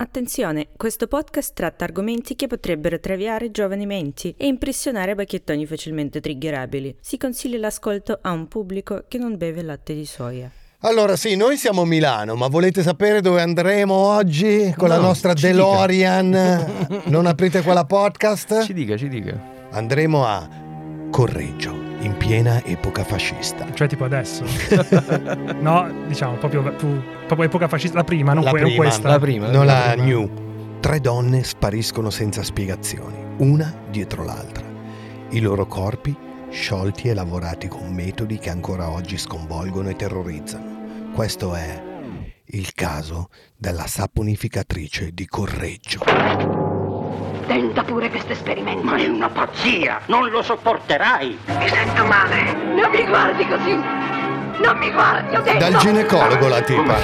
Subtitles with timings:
[0.00, 6.98] Attenzione, questo podcast tratta argomenti che potrebbero traviare giovani menti e impressionare bacchettoni facilmente triggerabili.
[7.00, 10.48] Si consiglia l'ascolto a un pubblico che non beve latte di soia.
[10.82, 15.00] Allora sì, noi siamo a Milano, ma volete sapere dove andremo oggi con No, la
[15.00, 17.02] nostra DeLorean?
[17.06, 18.62] non aprite quella podcast?
[18.62, 19.36] Ci dica, ci dica.
[19.70, 20.48] Andremo a
[21.10, 23.66] Correggio, in piena epoca fascista.
[23.72, 24.44] Cioè tipo adesso.
[25.60, 29.08] no, diciamo proprio, proprio epoca fascista, la prima, non, La que- non prima, questa.
[29.08, 29.50] La prima.
[29.50, 30.04] Non la prima.
[30.04, 30.30] new.
[30.80, 34.64] Tre donne spariscono senza spiegazioni, una dietro l'altra.
[35.30, 36.16] I loro corpi
[36.50, 41.10] sciolti e lavorati con metodi che ancora oggi sconvolgono e terrorizzano.
[41.12, 41.82] Questo è
[42.50, 46.67] il caso della saponificatrice di Correggio.
[47.48, 48.84] Tenta pure questo esperimento.
[48.84, 50.00] Ma è una pazzia!
[50.04, 51.38] Non lo sopporterai!
[51.46, 52.52] Mi sento male.
[52.52, 53.74] Non mi guardi così.
[53.74, 55.58] Non mi guardi, ho detto.
[55.58, 56.96] Dal ginecologo la tipa.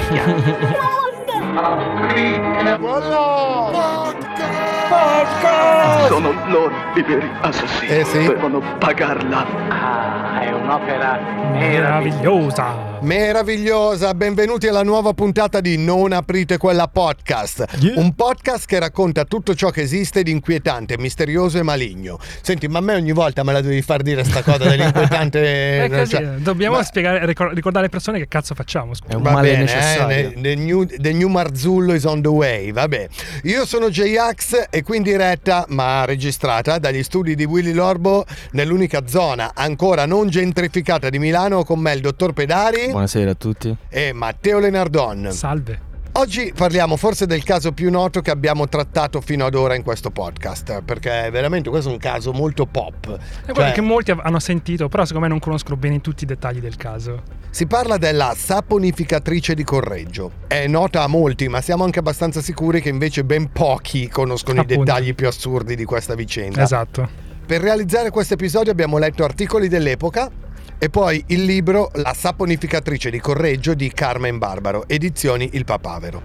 [6.05, 7.91] Sono loro i veri assassini.
[7.91, 8.27] Eh sì.
[8.27, 9.45] Devono pagarla.
[9.69, 11.19] Ah, è un'opera
[11.53, 12.94] Meravigliosa.
[13.01, 17.65] Meravigliosa, benvenuti alla nuova puntata di Non aprite quella podcast.
[17.79, 17.99] Yeah.
[17.99, 22.19] Un podcast che racconta tutto ciò che esiste di inquietante, misterioso e maligno.
[22.41, 25.83] Senti, ma a me ogni volta me la devi far dire sta cosa dell'inquietante.
[25.85, 28.93] È così, cioè, dobbiamo ma- spiegare, ricor- ricordare alle persone che cazzo facciamo.
[28.93, 29.13] scusa.
[29.13, 30.29] È un Va male bene, necessario.
[30.29, 32.71] eh, the, new, the new Marzullo is on the way.
[32.71, 33.07] Vabbè,
[33.43, 39.05] io sono J-Ax e qui in diretta, ma registrata dagli studi di Willy Lorbo nell'unica
[39.07, 43.75] zona ancora non gentrificata di Milano con me il dottor Pedari Buonasera a tutti.
[43.89, 45.29] e Matteo Lenardon.
[45.31, 45.93] Salve.
[46.17, 50.11] Oggi parliamo forse del caso più noto che abbiamo trattato fino ad ora in questo
[50.11, 53.17] podcast, perché veramente questo è un caso molto pop.
[53.45, 56.27] È quello Cioè, che molti hanno sentito, però secondo me non conoscono bene tutti i
[56.27, 57.21] dettagli del caso.
[57.49, 60.31] Si parla della saponificatrice di Correggio.
[60.47, 64.81] È nota a molti, ma siamo anche abbastanza sicuri che invece ben pochi conoscono Appunto.
[64.81, 66.63] i dettagli più assurdi di questa vicenda.
[66.63, 67.09] Esatto.
[67.45, 70.31] Per realizzare questo episodio abbiamo letto articoli dell'epoca
[70.77, 76.21] e poi il libro La saponificatrice di Correggio di Carmen Barbaro, edizioni Il Papavero.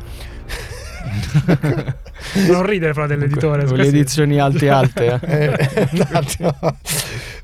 [2.46, 3.64] Non ridere fra dell'editore.
[3.64, 5.18] Con le edizioni alte alte.
[5.22, 5.48] eh.
[5.74, 6.76] Eh, esatto.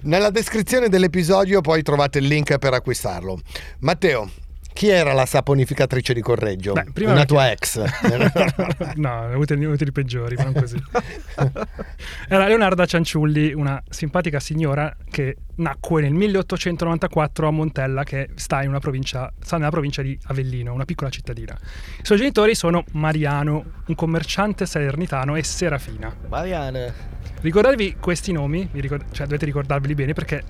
[0.03, 3.41] Nella descrizione dell'episodio poi trovate il link per acquistarlo.
[3.81, 4.31] Matteo,
[4.77, 6.75] chi era la saponificatrice di Correggio?
[6.75, 7.79] Beh, prima Una perché- tua ex.
[8.97, 10.77] no, ne ho avuti, di peggiori, ma non così.
[12.29, 18.69] Era Leonarda Cianciulli, una simpatica signora che nacque nel 1894 a Montella, che sta, in
[18.69, 21.57] una provincia, sta nella provincia di Avellino, una piccola cittadina.
[22.01, 26.15] I suoi genitori sono Mariano, un commerciante salernitano, e Serafina.
[26.29, 26.93] Mariana.
[27.41, 30.43] Ricordatevi questi nomi, vi ricor- cioè dovete ricordarveli bene perché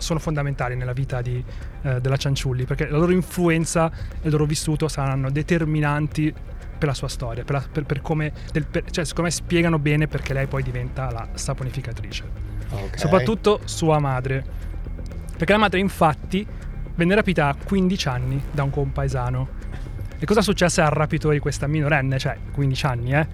[0.00, 1.42] sono fondamentali nella vita di,
[1.82, 6.32] eh, della Cianciulli, perché la loro influenza e il loro vissuto saranno determinanti
[6.78, 9.78] per la sua storia, per, la- per- per come, del- per- cioè secondo me spiegano
[9.78, 12.24] bene perché lei poi diventa la saponificatrice.
[12.70, 12.98] Ok.
[12.98, 14.44] Soprattutto sua madre,
[15.36, 16.46] perché la madre infatti
[16.94, 19.48] venne rapita a 15 anni da un compaesano.
[20.18, 23.26] E cosa successe al rapitore di questa minorenne, cioè 15 anni, eh?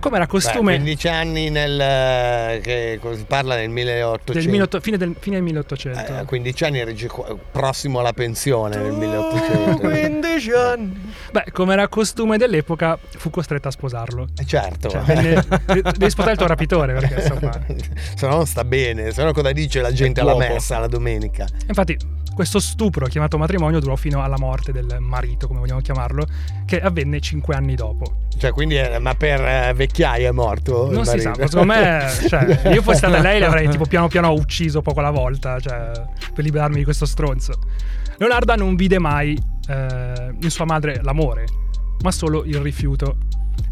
[0.00, 0.74] Come era Beh, costume...
[0.74, 4.32] 15 anni nel eh, che si parla nel 1800.
[4.32, 6.12] del 1800 fine, del, fine del 1800.
[6.12, 9.78] Eh, a 15 anni qua- prossimo alla pensione nel 1800.
[9.88, 11.12] 15 anni.
[11.32, 14.28] Beh, come era costume dell'epoca, fu costretta a sposarlo.
[14.38, 14.88] Eh, Certo.
[14.88, 17.58] Cioè, venne- de- devi sposare il tuo rapitore, perché insomma...
[18.14, 21.46] se no non sta bene, se no cosa dice la gente alla messa la domenica?
[21.66, 21.96] Infatti,
[22.34, 26.24] questo stupro chiamato matrimonio durò fino alla morte del marito, come vogliamo chiamarlo,
[26.66, 28.26] che avvenne 5 anni dopo.
[28.38, 30.90] Cioè, quindi, eh, ma per eh, vecchiaia è morto?
[30.92, 34.80] Non si sa, secondo me, cioè, io fossi stata lei l'avrei tipo piano piano ucciso
[34.80, 35.90] poco alla volta, cioè,
[36.32, 37.52] per liberarmi di questo stronzo.
[38.16, 39.36] Leonarda non vide mai
[39.68, 41.46] eh, in sua madre l'amore,
[42.02, 43.16] ma solo il rifiuto,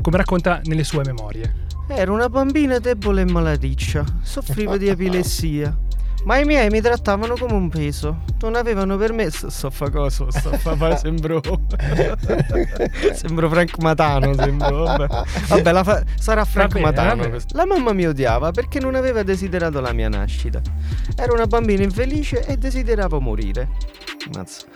[0.02, 1.64] come racconta nelle sue memorie.
[1.88, 5.76] Ero una bambina debole e malaticcia, soffrivo di epilessia.
[6.26, 8.22] Ma i miei mi trattavano come un peso.
[8.40, 9.48] Non avevano permesso.
[9.48, 10.28] Sto fa cosa?
[10.28, 11.40] Sto fa, fa- sembro.
[13.14, 14.34] sembro Frank Matano.
[14.34, 14.82] Sembro.
[14.82, 15.06] Vabbè,
[15.62, 17.36] Vabbè fa- sarà Frank bene, Matano.
[17.52, 20.60] La mamma mi odiava perché non aveva desiderato la mia nascita.
[21.16, 23.68] Ero una bambina infelice e desideravo morire.
[24.34, 24.66] Mazza.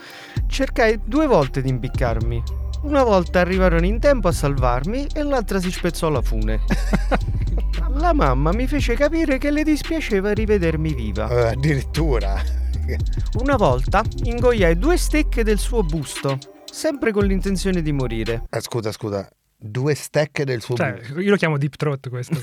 [0.47, 2.43] Cercai due volte di impiccarmi.
[2.83, 6.61] Una volta arrivarono in tempo a salvarmi e l'altra si spezzò la fune.
[8.01, 11.29] La mamma mi fece capire che le dispiaceva rivedermi viva.
[11.29, 12.41] Eh, addirittura.
[13.41, 18.47] Una volta ingoiai due stecche del suo busto, sempre con l'intenzione di morire.
[18.49, 19.29] Eh, scusa, scusa.
[19.63, 21.21] Due stecche del suo Cioè, busto.
[21.21, 22.35] io lo chiamo deep throat questo.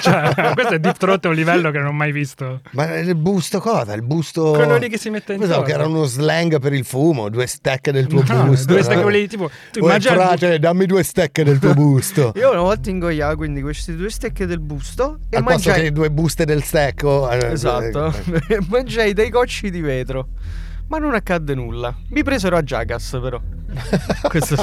[0.00, 2.60] cioè, questo è deep throat a un livello che non ho mai visto.
[2.72, 3.94] Ma il busto cosa?
[3.94, 4.50] Il busto...
[4.52, 7.46] Quello lì che si mette in Pensavo che era uno slang per il fumo, due
[7.46, 8.66] stecche del tuo No, busto.
[8.72, 12.32] due stecche lì, tipo, tu il bu- frate, dammi due stecche del tuo busto.
[12.36, 15.82] Io una volta ingoiavo quindi queste due stecche del busto e Al posto mangiai...
[15.86, 17.30] che due buste del stecco.
[17.30, 18.12] eh, Esatto,
[18.48, 20.28] eh, mangiai dei cocci di vetro.
[20.88, 21.94] Ma non accadde nulla.
[22.10, 23.38] Mi presero a Jagas però.
[24.28, 24.56] questo,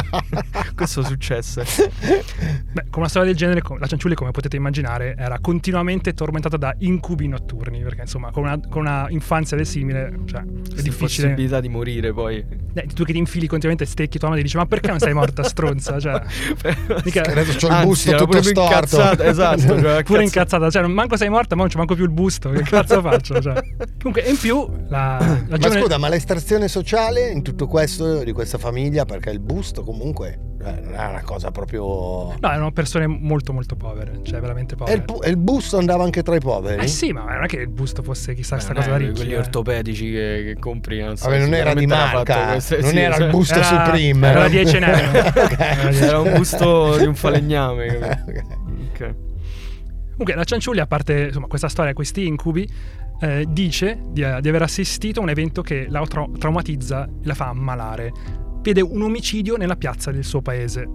[0.76, 1.64] questo successe.
[2.72, 6.74] Beh, con una storia del genere, la Cianciulli, come potete immaginare, era continuamente tormentata da
[6.80, 7.82] incubi notturni.
[7.82, 11.28] Perché, insomma, con una, con una infanzia del simile, cioè, è difficile.
[11.30, 12.44] possibilità di morire poi.
[12.74, 15.44] Eh, tu che ti infili continuamente stecchi, tua madre dice: Ma perché non sei morta,
[15.44, 16.00] stronza?
[16.00, 16.22] Cioè,
[17.04, 18.62] mica- Adesso c'ho il Anzi, busto tutto storto.
[18.62, 22.04] incazzata, esatto, cioè, pure incazzata, cioè, non manco sei morta, ma non c'è manco più
[22.04, 22.50] il busto.
[22.50, 23.42] Che cazzo faccio?
[23.42, 23.62] Cioè.
[24.02, 28.32] Comunque, in più, la, la Ma giovane- scusa, ma l'estrazione sociale in tutto questo di
[28.32, 31.84] questa famiglia, perché il busto comunque eh, non è una cosa proprio...
[32.40, 34.98] No, erano persone molto, molto povere, cioè veramente E povere.
[34.98, 36.82] il, pu- e il busto andava anche tra i poveri?
[36.82, 39.14] Eh sì, ma non è che il busto fosse chissà sta Non cosa da ricchi.
[39.16, 39.38] quelli eh.
[39.40, 43.16] ortopedici che, che compri, non so, Vabbè, non era di marca, queste- non sì, era
[43.16, 44.28] cioè- il busto Era- Supreme.
[44.30, 45.20] era la 10 euro.
[45.42, 45.60] Ok.
[45.60, 48.24] Era un busto di un falegname.
[48.96, 49.02] Ok.
[49.02, 49.16] Ok.
[50.12, 52.66] Comunque, la Cianciulli, a parte insomma, questa storia, questi incubi,
[53.20, 57.34] eh, dice di, di aver assistito a un evento che la trau- traumatizza e la
[57.34, 58.12] fa ammalare.
[58.66, 60.90] Vede un omicidio nella piazza del suo paese.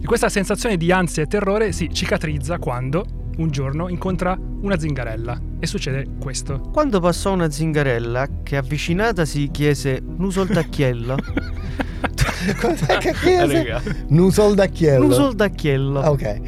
[0.00, 3.04] E questa sensazione di ansia e terrore si cicatrizza quando,
[3.38, 5.36] un giorno, incontra una zingarella.
[5.58, 6.60] E succede questo.
[6.72, 11.16] Quando passò una zingarella che avvicinata si chiese Nusol d'Acchiello.
[12.60, 14.04] Cos'è che chiese?
[14.10, 15.06] Nusol d'Acchiello.
[15.06, 16.00] Nusol d'Acchiello.
[16.00, 16.40] Ah, Ok.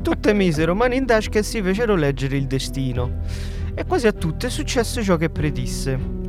[0.00, 3.22] Tutte misero mani in tasca e si fecero leggere il destino.
[3.74, 6.22] E quasi a tutte successe ciò che predisse.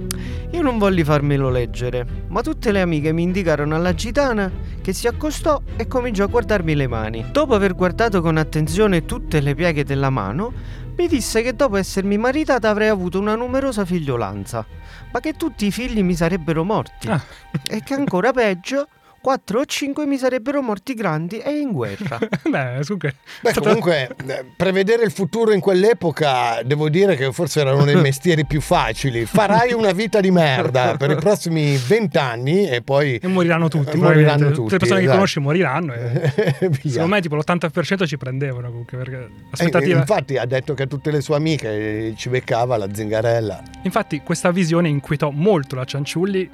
[0.52, 4.52] Io non volli farmelo leggere, ma tutte le amiche mi indicarono alla gitana
[4.82, 7.26] che si accostò e cominciò a guardarmi le mani.
[7.32, 10.54] Dopo aver guardato con attenzione tutte le pieghe della mano,
[10.98, 14.66] mi disse che dopo essermi maritata avrei avuto una numerosa figliolanza,
[15.12, 17.10] ma che tutti i figli mi sarebbero morti.
[17.10, 17.22] Ah.
[17.68, 18.88] E che ancora peggio,
[19.26, 22.20] quattro o cinque mi sarebbero morti grandi e in guerra.
[22.48, 23.16] Beh, comunque.
[23.42, 27.96] Beh, comunque, eh, prevedere il futuro in quell'epoca, devo dire che forse era uno dei
[28.00, 29.26] mestieri più facili.
[29.26, 33.16] Farai una vita di merda per i prossimi vent'anni e poi...
[33.16, 33.96] E moriranno tutti.
[33.96, 35.18] E moriranno tutti, Tutte le persone che esatto.
[35.18, 35.94] conosci moriranno.
[35.96, 36.32] E...
[36.86, 38.96] Secondo me, tipo l'80% ci prendevano comunque.
[38.96, 39.98] Perché Eh, l'aspettativa.
[39.98, 43.64] infatti ha detto che a tutte le sue amiche ci beccava la zingarella.
[43.82, 46.48] Infatti, questa visione inquietò molto la Cianciulli,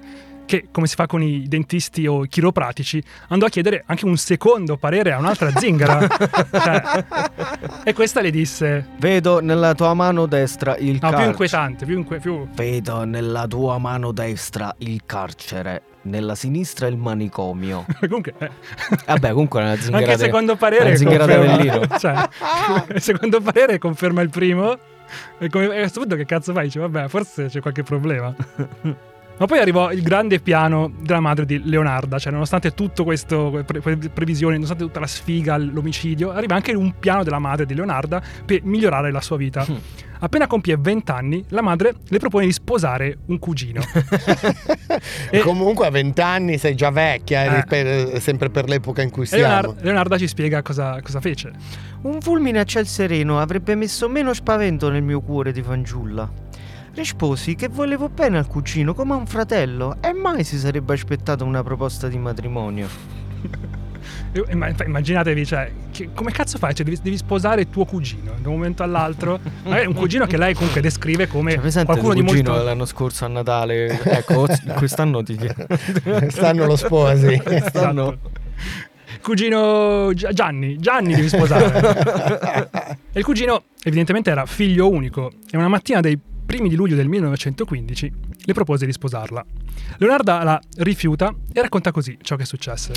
[0.46, 4.18] che, come si fa con i dentisti o i chiropratici, andò a chiedere anche un
[4.18, 6.08] secondo parere a un'altra zingara.
[6.52, 7.06] Cioè,
[7.86, 11.30] e questa le disse: Vedo nella tua mano destra il No, più carcere.
[11.30, 17.86] inquietante, più, inque- più- Vedo nella tua mano destra il carcere, nella sinistra il manicomio.
[18.00, 18.50] Comunque, eh,
[19.06, 20.86] Vabbè, comunque è una zingara anche il secondo parere.
[20.88, 22.30] una zingara conferma- cioè,
[22.96, 24.78] il secondo parere conferma il primo.
[25.40, 26.66] E, come, e a questo punto, che cazzo fai?
[26.66, 28.34] Dice, vabbè, forse c'è qualche problema.
[29.42, 33.82] Ma poi arrivò il grande piano della madre di Leonarda, cioè nonostante tutto questo, pre-
[33.82, 38.22] pre- previsioni, nonostante tutta la sfiga, l'omicidio, arriva anche un piano della madre di Leonarda
[38.46, 39.66] per migliorare la sua vita.
[40.20, 43.82] Appena compie 20 anni, la madre le propone di sposare un cugino.
[45.32, 47.56] E- Comunque a vent'anni sei già vecchia, Eh.
[47.56, 49.44] rispe- sempre per l'epoca in cui siamo.
[49.44, 51.52] Leonarda, Leonarda ci spiega cosa, cosa fece.
[52.04, 56.30] Un fulmine a ciel sereno avrebbe messo meno spavento nel mio cuore di fanciulla.
[56.94, 61.44] Risposi che volevo bene al cugino come a un fratello e mai si sarebbe aspettata
[61.44, 62.88] una proposta di matrimonio.
[64.86, 66.74] Immaginatevi, cioè, che- come cazzo fai?
[66.74, 69.40] Cioè, devi, devi sposare tuo cugino da un momento all'all'altro.
[69.64, 72.66] Magari un cugino che lei comunque descrive come Cioè, qualcuno di cugino molto.
[72.66, 74.00] l'anno scorso a Natale?
[74.04, 75.38] Ecco, quest'anno ti
[76.28, 77.38] Stanno lo sposi.
[77.42, 78.18] Quest'anno...
[79.22, 82.98] Cugino Gi- Gianni, Gianni devi sposare.
[83.12, 85.32] e il cugino, evidentemente, era figlio unico.
[85.52, 86.18] E una mattina dei
[86.52, 88.12] primi di luglio del 1915
[88.44, 89.42] le propose di sposarla.
[90.00, 92.94] Leonarda la rifiuta e racconta così ciò che successe.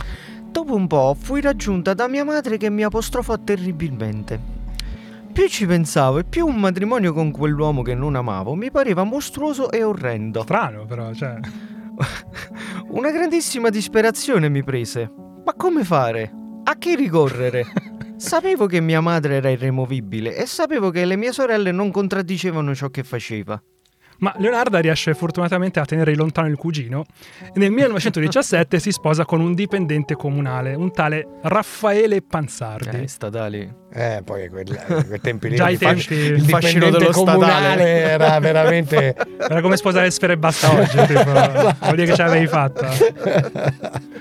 [0.51, 4.41] Dopo un po' fui raggiunta da mia madre che mi apostrofò terribilmente.
[5.33, 9.71] Più ci pensavo e più un matrimonio con quell'uomo che non amavo mi pareva mostruoso
[9.71, 10.43] e orrendo.
[10.43, 11.39] Strano, però, cioè.
[12.91, 15.09] Una grandissima disperazione mi prese.
[15.45, 16.29] Ma come fare?
[16.65, 17.65] A chi ricorrere?
[18.17, 22.89] Sapevo che mia madre era irremovibile e sapevo che le mie sorelle non contraddicevano ciò
[22.89, 23.61] che faceva.
[24.19, 27.05] Ma Leonarda riesce fortunatamente a tenere lontano il cugino
[27.41, 33.03] e nel 1917 si sposa con un dipendente comunale, un tale Raffaele Panzardi.
[33.03, 33.83] Eh, statali.
[33.93, 36.99] Eh, poi quel, quei tempi lì Già il i fasc- tempi- il il fascino dipendente
[36.99, 38.01] dello comunale statale.
[38.01, 41.23] era veramente Era come sposare Sfera e basta oggi, tipo,
[41.81, 42.89] vuol dire che ce l'avevi fatta.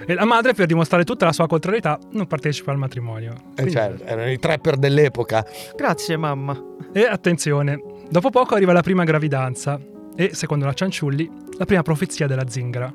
[0.05, 3.33] E la madre, per dimostrare tutta la sua contrarietà, non partecipa al matrimonio.
[3.33, 5.45] eh, Quindi- cioè, erano i trapper dell'epoca.
[5.75, 6.61] Grazie mamma.
[6.91, 9.79] E attenzione, dopo poco arriva la prima gravidanza
[10.15, 12.91] e, secondo la Cianciulli, la prima profezia della zingara.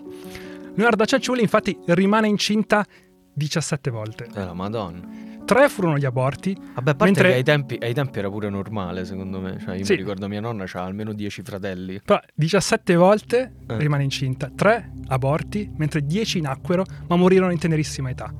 [0.75, 2.85] Leonarda Cianciulli infatti rimane incinta
[3.33, 4.27] 17 volte.
[4.35, 5.27] Eh, la madonna.
[5.45, 8.51] Tre furono gli aborti, Vabbè, a parte Mentre- che ai tempi, ai tempi era pure
[8.51, 9.59] normale, secondo me.
[9.59, 9.93] Cioè, io Sì.
[9.93, 12.01] mi ricordo mia nonna c'ha almeno 10 fratelli.
[12.05, 13.79] però 17 volte Eh.
[13.79, 18.31] rimane incinta, tre aborti, mentre 10 nacquero ma morirono in tenerissima età.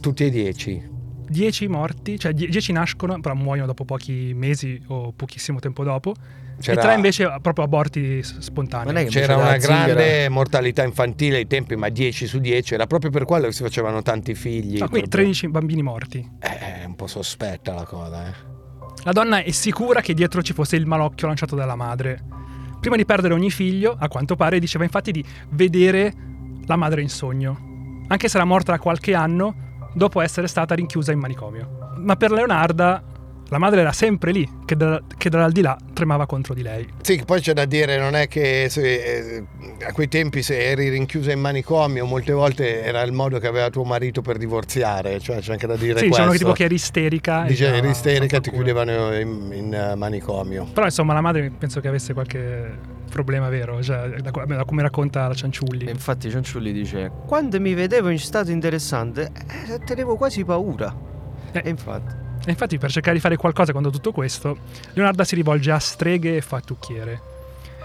[0.00, 0.96] Tutti e dieci.
[1.28, 6.14] 10 morti, cioè 10 nascono, però muoiono dopo pochi mesi o pochissimo tempo dopo.
[6.60, 8.86] C'era- E tre invece proprio aborti spontanei.
[8.86, 12.38] Ma non è che C'era una zingara- grande mortalità infantile ai tempi, ma 10 su
[12.40, 14.60] 10 era proprio per quello che si facevano tanti figli.
[14.62, 15.06] Quindi proprio.
[15.08, 16.28] 13 bambini morti.
[16.40, 18.32] Eh, è un po' sospetta la cosa, eh.
[19.04, 22.24] La donna è sicura che dietro ci fosse il malocchio lanciato dalla madre.
[22.80, 26.12] Prima di perdere ogni figlio, a quanto pare, diceva infatti di vedere
[26.66, 29.54] la madre in sogno, anche se era morta da qualche anno
[29.92, 31.94] dopo essere stata rinchiusa in manicomio.
[31.96, 33.02] Ma per Leonarda
[33.50, 36.86] la madre era sempre lì, che, da- che dall'aldilà tremava contro di lei.
[37.00, 39.44] Sì, poi c'è da dire, non è che se, eh,
[39.86, 43.70] a quei tempi se eri rinchiusa in manicomio, molte volte era il modo che aveva
[43.70, 46.44] tuo marito per divorziare, cioè c'è anche da dire Sì, dicevano che questo.
[46.44, 47.42] tipo che eri isterica.
[47.44, 50.66] Dice già eri isterica, ti chiudevano in, in, eh, manicomio.
[50.74, 55.26] Però insomma la madre penso che avesse qualche problema vero, cioè, da, da come racconta
[55.26, 55.86] la Cianciulli.
[55.86, 59.30] E infatti Cianciulli dice: Quando mi vedevo in stato interessante,
[59.68, 60.94] eh, tenevo quasi paura.
[61.52, 61.62] Eh.
[61.64, 62.26] E infatti.
[62.44, 64.56] E infatti per cercare di fare qualcosa contro tutto questo,
[64.92, 67.36] Leonarda si rivolge a streghe e fattucchiere.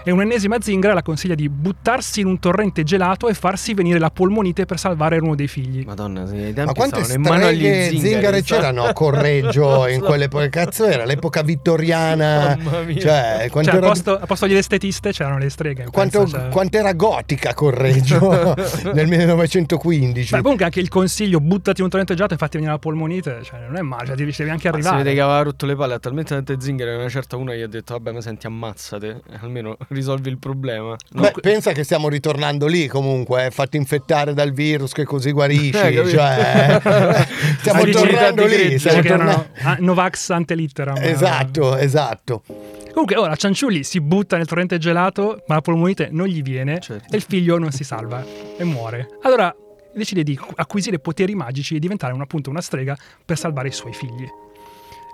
[0.06, 4.10] E un'ennesima zingara la consiglia di buttarsi in un torrente gelato e farsi venire la
[4.10, 5.82] polmonite per salvare uno dei figli.
[5.84, 10.48] Madonna, tempi Ma quante streghe zingare sta- c'erano a Correggio in quell'epoca?
[10.50, 12.98] Cazzo era l'epoca vittoriana, Mamma mia.
[13.00, 15.86] cioè quanto Cioè, al era, posto, al posto delle estetiste c'erano le streghe.
[15.90, 16.48] quanto, penso, cioè.
[16.50, 18.54] quanto era gotica Correggio
[18.92, 20.34] nel 1915.
[20.34, 23.38] Beh, comunque anche il consiglio buttati in un torrente gelato e fatti venire la polmonite,
[23.42, 25.02] cioè non è male, cioè, devi devi anche Ma si arrivare.
[25.02, 27.60] vede che aveva rotto le palle a talmente tante zingare che una certa una gli
[27.62, 32.08] ha detto vabbè ma senti ammazzate almeno risolvi il problema no, Beh, pensa che stiamo
[32.08, 36.80] ritornando lì comunque, eh, fatti infettare dal virus che così guarisci, Eh, cioè,
[37.60, 38.78] stiamo dici- tornando dici- lì.
[38.78, 39.48] Stiamo erano tornando...
[39.62, 40.96] ah, Novax ante litteram.
[41.00, 42.42] Esatto, esatto.
[42.90, 47.12] Comunque ora Cianciulli si butta nel torrente gelato, ma la polmonite non gli viene Certo.
[47.12, 48.24] e il figlio non si salva
[48.56, 49.08] e muore.
[49.22, 49.54] Allora
[49.94, 53.92] decide di acquisire poteri magici e diventare un- appunto una strega per salvare i suoi
[53.92, 54.26] figli.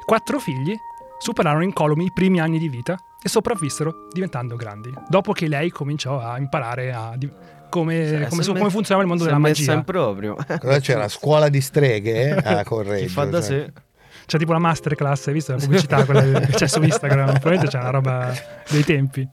[0.04, 0.74] Quattro figli
[1.18, 4.92] superarono incolume i primi anni di vita e sopravvissero diventando grandi.
[5.08, 7.30] Dopo che lei cominciò a imparare a di-
[7.68, 9.72] come, Cioè, come, è come me- funzionava il mondo della magia.
[9.74, 11.06] in proprio Cosa c'era?
[11.08, 13.02] Scuola di streghe eh, a Correggio.
[13.04, 13.48] chi fa da cioè.
[13.66, 13.72] sé
[14.26, 17.26] C'è tipo la masterclass, hai visto la pubblicità quella che c'è su Instagram?
[17.38, 18.32] Probabilmente c'è una roba
[18.70, 19.28] dei tempi.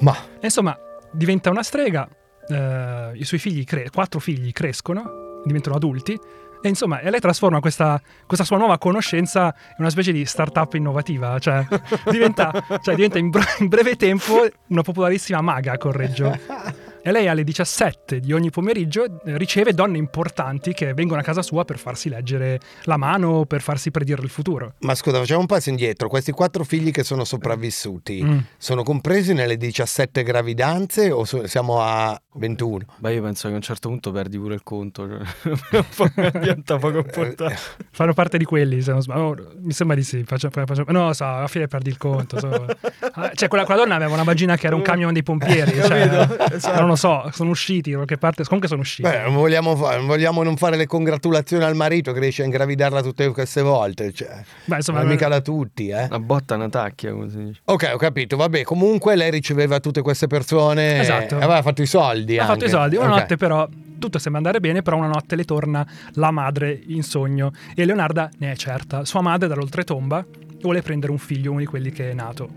[0.00, 0.76] Ma insomma,
[1.12, 2.08] diventa una strega,
[2.48, 6.18] eh, i suoi figli, cre- quattro figli crescono, diventano adulti,
[6.64, 10.72] e insomma, e lei trasforma questa, questa sua nuova conoscenza in una specie di startup
[10.72, 11.62] innovativa, cioè
[12.10, 16.82] diventa, cioè, diventa in, br- in breve tempo una popolarissima maga Correggio.
[17.06, 21.42] E lei alle 17 di ogni pomeriggio eh, riceve donne importanti che vengono a casa
[21.42, 24.72] sua per farsi leggere la mano, per farsi predire il futuro.
[24.80, 26.08] Ma scusa, facciamo un passo indietro.
[26.08, 28.38] Questi quattro figli che sono sopravvissuti Mm.
[28.56, 32.84] sono compresi nelle 17 gravidanze o so- siamo a 21?
[33.00, 36.08] ma io penso che a un certo punto perdi pure il conto cioè, un po'
[36.14, 37.56] diventa poco importante
[37.90, 39.20] Fanno parte di quelli, se non sbaglio.
[39.22, 40.24] Oh, mi sembra di sì.
[40.24, 42.38] Faccio, faccio- no, so, alla fine perdi il conto.
[42.38, 42.66] so.
[43.16, 45.70] Ah, Cioè, quella, quella donna aveva una vagina che era un camion dei pompieri.
[45.74, 46.54] Cioè, Capito?
[46.54, 46.74] Esatto.
[47.02, 48.42] Non lo so, sono usciti da qualche parte.
[48.44, 49.02] Comunque sono usciti.
[49.08, 53.02] Beh, non vogliamo, fa- vogliamo non fare le congratulazioni al marito che riesce a ingravidarla
[53.02, 54.12] tutte queste volte.
[54.12, 56.04] Cioè, Beh, insomma, non è mica da tutti, eh.
[56.04, 58.36] una botta una tacchia come si dice Ok, ho capito.
[58.36, 61.00] Vabbè, comunque lei riceveva tutte queste persone.
[61.00, 61.34] Esatto.
[61.38, 62.38] e aveva fatto i soldi.
[62.38, 62.96] ha fatto i soldi.
[62.96, 63.18] Una Ok.
[63.20, 64.82] notte, però, tutto sembra andare bene.
[64.82, 67.52] Però, una notte le torna la madre in sogno.
[67.74, 69.04] E Leonarda ne è certa.
[69.04, 70.24] Sua madre, dall'oltretomba,
[70.60, 72.48] vuole prendere un figlio, uno di quelli che è nato.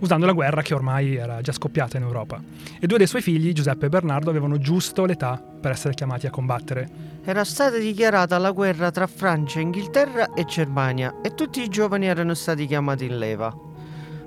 [0.00, 2.42] Usando la guerra che ormai era già scoppiata in Europa.
[2.78, 6.30] E due dei suoi figli, Giuseppe e Bernardo, avevano giusto l'età per essere chiamati a
[6.30, 6.88] combattere.
[7.22, 12.32] Era stata dichiarata la guerra tra Francia, Inghilterra e Germania e tutti i giovani erano
[12.32, 13.54] stati chiamati in leva.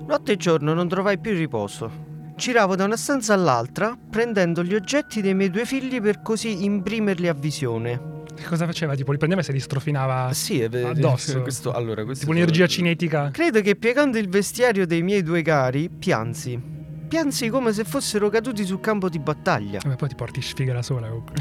[0.06, 1.90] Notte e giorno non trovai più riposo.
[2.36, 7.26] Giravo da una stanza all'altra, prendendo gli oggetti dei miei due figli per così imprimerli
[7.26, 8.22] a visione.
[8.34, 8.94] Che cosa faceva?
[8.94, 11.40] Tipo, li prendeva e se li strofinava sì è vero addosso.
[11.42, 13.30] questo, allora questo tipo un'energia cinetica.
[13.30, 16.60] Credo che piegando il vestiario dei miei due cari, piansi.
[17.06, 19.78] piansi come se fossero caduti sul campo di battaglia.
[19.80, 21.36] Come poi ti porti sfiga da sola comunque.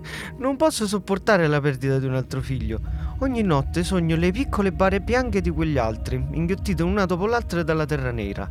[0.38, 2.80] Non posso sopportare la perdita di un altro figlio.
[3.18, 7.84] Ogni notte sogno le piccole bare bianche di quegli altri, inghiottite una dopo l'altra dalla
[7.84, 8.48] terra nera.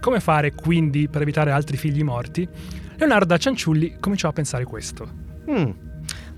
[0.00, 2.48] Come fare quindi per evitare altri figli morti?
[2.96, 5.08] Leonardo Cianciulli cominciò a pensare questo.
[5.50, 5.70] Mm.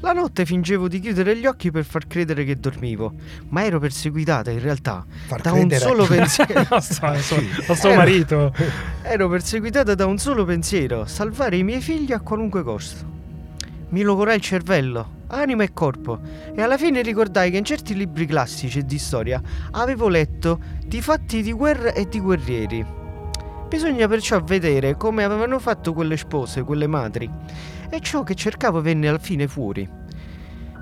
[0.05, 3.13] La notte fingevo di chiudere gli occhi per far credere che dormivo,
[3.51, 6.67] ma ero perseguitata in realtà Far da un credere- solo pensiero.
[6.81, 8.53] Sto, sto suo Eh, marito.
[9.03, 13.11] Ero perseguitata da un solo pensiero, salvare i miei figli a qualunque costo.
[13.91, 16.19] Mi logorai il cervello, anima e corpo,
[16.53, 19.41] e alla fine ricordai che in certi libri classici e di storia
[19.71, 22.85] avevo letto di fatti di guerra e di guerrieri.
[23.69, 27.31] Bisogna perciò vedere come avevano fatto quelle spose, quelle madri,
[27.95, 29.87] e ciò che cercavo venne alla fine fuori.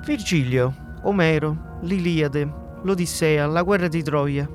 [0.05, 2.49] Virgilio, Omero, l'Iliade,
[2.85, 4.49] l'Odissea, la guerra di Troia.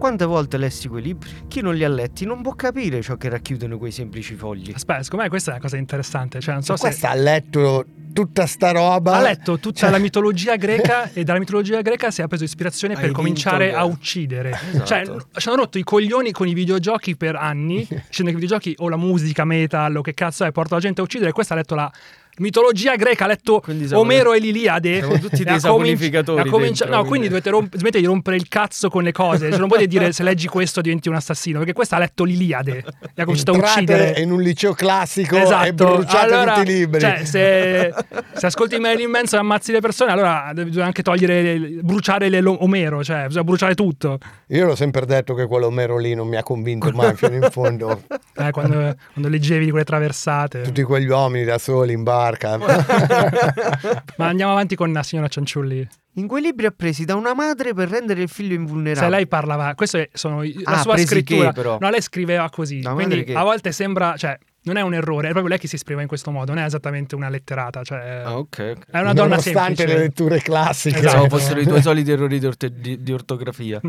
[0.00, 1.28] Quante volte lessi quei libri?
[1.46, 4.72] Chi non li ha letti non può capire ciò che racchiudono quei semplici fogli.
[4.74, 6.40] Aspetta, secondo me questa è una cosa interessante.
[6.40, 6.80] Cioè, non so se.
[6.80, 9.16] Questa ha letto tutta sta roba.
[9.16, 12.94] Ha letto tutta Cioè- la mitologia greca e dalla mitologia greca si è preso ispirazione
[12.94, 14.50] per Hai cominciare vinto, a uccidere.
[14.70, 14.84] Esatto.
[14.86, 15.04] Cioè,
[15.34, 18.88] ci hanno rotto i coglioni con i videogiochi per anni, dicendo che i videogiochi o
[18.88, 21.32] la musica, metal o che cazzo è, porta la gente a uccidere.
[21.32, 21.92] Questa ha letto la
[22.38, 24.98] mitologia greca, ha letto Omero e l'Iliade.
[24.98, 28.88] siamo tutti dei saponificatori cominci- dentro, no, quindi dovete romp- smettere di rompere il cazzo
[28.88, 29.50] con le cose.
[29.50, 32.84] Cioè, non potete dire se leggi questo diventi un assassino, perché questa ha letto l'Iliade
[33.14, 34.20] e ha cominciato a uccidere.
[34.20, 35.66] in un liceo classico Esatto.
[35.66, 37.00] e bruciate Allora, tutti i libri.
[37.00, 37.94] Cioè, se,
[38.34, 42.62] se ascolti Marilyn Manson e ammazzi le persone, allora bisogna anche togliere, bruciare le, lo-
[42.64, 44.18] Omero, cioè bisogna bruciare tutto.
[44.48, 47.48] Io l'ho sempre detto che quello Omero lì non mi ha convinto mai fino in
[47.50, 48.02] fondo.
[48.40, 50.62] Eh, quando, quando leggevi di quelle traversate.
[50.62, 52.58] Tutti quegli uomini da soli in barca.
[54.16, 55.86] Ma andiamo avanti con la signora Cianciulli.
[56.14, 59.04] In quei libri appresi da una madre per rendere il figlio invulnerabile.
[59.04, 61.48] Se lei parlava, questa sono i- la Ah, sua scrittura.
[61.48, 61.78] che, però?
[61.80, 62.82] No, lei scriveva così.
[62.82, 63.32] La quindi che?
[63.32, 66.08] a volte sembra, cioè, non è un errore, è proprio lei che si esprime in
[66.08, 67.82] questo modo, non è esattamente una letterata.
[67.84, 68.74] Cioè, Ah, ok.
[68.76, 68.86] ok.
[68.90, 69.86] è una donna Nonostante semplice.
[69.86, 70.98] le letture classiche.
[70.98, 71.12] Esatto.
[71.20, 73.80] Pensavo fossero i tuoi soliti errori di, orte- di- di ortografia.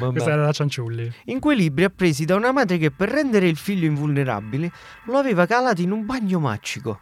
[0.00, 1.10] No, questa era la Cianciulli.
[1.26, 4.70] In quei libri appresi da una madre che per rendere il figlio invulnerabile
[5.06, 7.00] lo aveva calato in un bagno magico.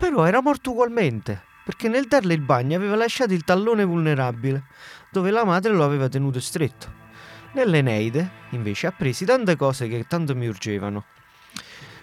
[0.00, 4.62] Però era morto ugualmente, perché nel darle il bagno aveva lasciato il tallone vulnerabile,
[5.12, 6.90] dove la madre lo aveva tenuto stretto.
[7.52, 11.04] Nell'Eneide, invece, appresi tante cose che tanto mi urgevano.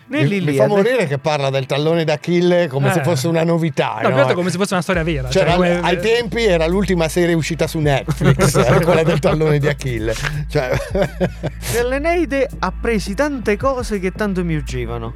[0.10, 2.94] Mi, mi fa Nell'Iliade, morire che parla del tallone d'Achille come Eh.
[2.94, 4.00] se fosse una novità.
[4.04, 4.34] No, no?
[4.36, 5.30] come se fosse una storia vera.
[5.30, 9.58] Cioè, cioè, come- ai tempi era l'ultima serie uscita su Netflix, eh, quella del tallone
[9.58, 10.13] di Achille.
[10.48, 10.77] Cioè,
[11.74, 15.15] Nell'Eneide appresi tante cose che tanto mi urgevano.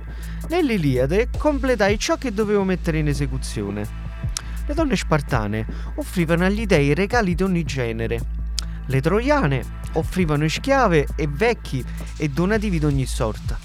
[0.50, 3.88] Nell'Iliade completai ciò che dovevo mettere in esecuzione.
[4.66, 8.20] Le donne spartane offrivano agli dei regali di ogni genere.
[8.88, 11.84] Le troiane offrivano schiave e vecchi
[12.18, 13.58] e donativi di ogni sorta.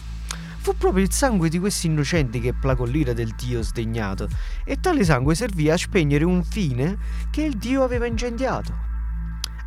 [0.59, 4.29] Fu proprio il sangue di questi innocenti che placò l'ira del dio sdegnato,
[4.65, 6.97] e tale sangue servì a spegnere un fine
[7.31, 8.75] che il dio aveva incendiato.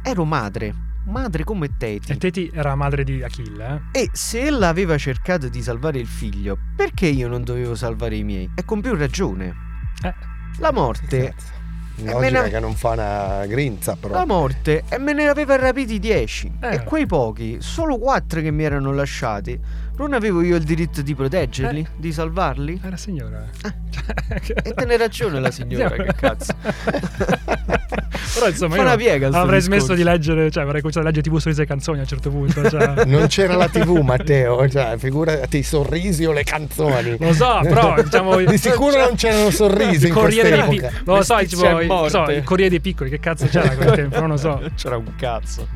[0.04, 2.12] Ero madre, madre come Teti.
[2.12, 3.99] E Teti era madre di Achille, eh?
[4.01, 8.23] E se ella aveva cercato di salvare il figlio, perché io non dovevo salvare i
[8.23, 8.49] miei?
[8.55, 9.53] E con più ragione.
[10.03, 10.13] Eh.
[10.59, 11.33] La morte.
[11.97, 14.13] logica me ne- che non fa una grinza, però.
[14.13, 16.51] La morte e me ne aveva rapiti dieci.
[16.62, 16.75] Eh.
[16.75, 19.59] E quei pochi, solo quattro che mi erano lasciati,
[19.97, 21.88] non avevo io il diritto di proteggerli, Eh.
[21.97, 22.79] di salvarli?
[22.83, 23.45] Era signora.
[24.63, 26.55] E te ne ragione la signora, che cazzo.
[28.34, 29.62] Però insomma Fa io una piega avrei discorso.
[29.62, 32.30] smesso di leggere, cioè avrei cominciato a leggere tipo sorrisi e canzoni a un certo
[32.30, 32.70] punto.
[32.70, 33.06] Cioè.
[33.10, 34.68] Non c'era la TV, Matteo.
[34.70, 37.15] Cioè, figurati i sorrisi o le canzoni.
[37.20, 40.60] Lo so, però diciamo Di sicuro non c'erano sorrisi in Corriere dei.
[40.70, 40.94] Piccoli.
[41.06, 43.76] Non lo so, tipo, i- non so, il Corriere dei Piccoli, che cazzo c'era a
[43.76, 44.62] quel tempo, non lo so.
[44.76, 45.68] C'era un cazzo.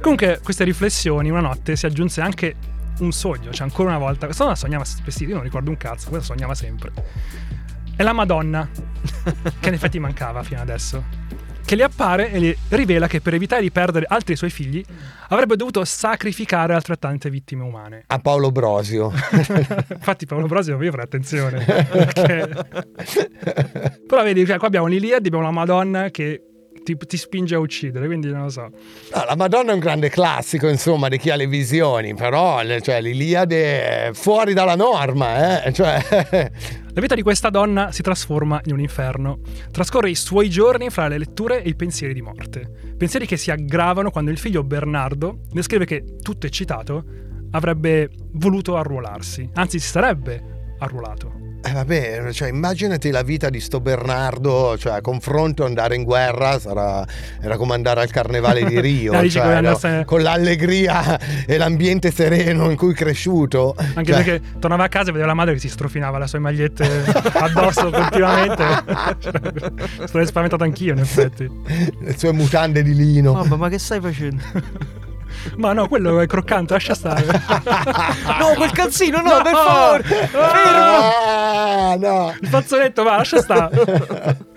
[0.00, 2.54] Comunque, queste riflessioni, una notte si aggiunse anche
[3.00, 4.24] un sogno, cioè ancora una volta.
[4.26, 6.92] Questa donna sognava spessissimo, io non ricordo un cazzo, questa sognava sempre.
[7.94, 8.68] È la Madonna,
[9.60, 11.02] che in effetti mancava fino adesso,
[11.66, 14.82] che le appare e le rivela che per evitare di perdere altri suoi figli
[15.30, 18.04] avrebbe dovuto sacrificare altrettante vittime umane.
[18.06, 19.12] A Paolo Brosio.
[19.90, 21.64] Infatti Paolo Brosio io farei attenzione.
[21.64, 22.48] perché-
[24.06, 26.40] Però vedi, cioè, qua abbiamo l'Iliade, abbiamo la Madonna che
[26.84, 28.70] ti, ti spinge a uccidere, quindi non lo so.
[29.12, 33.00] No, la Madonna è un grande classico, insomma, di chi ha le visioni, però cioè,
[33.00, 35.72] l'Iliade è fuori dalla norma, eh?
[35.72, 36.50] Cioè,
[36.96, 39.40] La vita di questa donna si trasforma in un inferno.
[39.70, 42.94] Trascorre i suoi giorni fra le letture e i pensieri di morte.
[42.96, 47.04] Pensieri che si aggravano quando il figlio Bernardo le scrive che, tutto eccitato,
[47.50, 49.50] avrebbe voluto arruolarsi.
[49.52, 51.45] Anzi, si sarebbe arruolato.
[51.62, 56.60] Eh vabbè, cioè, immaginati la vita di sto Bernardo, cioè a confronto andare in guerra
[56.60, 57.04] sarà,
[57.40, 62.70] era come andare al carnevale di Rio, cioè, no, andasse- con l'allegria e l'ambiente sereno
[62.70, 63.74] in cui è cresciuto.
[63.94, 66.38] Anche Cioè, perché tornava a casa e vedeva la madre che si strofinava le sue
[66.38, 66.84] magliette
[67.34, 68.64] addosso continuamente.
[70.06, 71.50] Sarei spaventato anch'io, in effetti.
[72.00, 73.32] le sue mutande di lino.
[73.32, 74.42] Mamma, ma che stai facendo?
[75.56, 77.24] Ma no, quello è croccante, lascia stare.
[78.38, 79.42] No, quel calzino, no, No!
[79.42, 80.30] per favore!
[80.34, 82.34] Ah, no.
[82.40, 84.38] Il fazzoletto, va, lascia stare.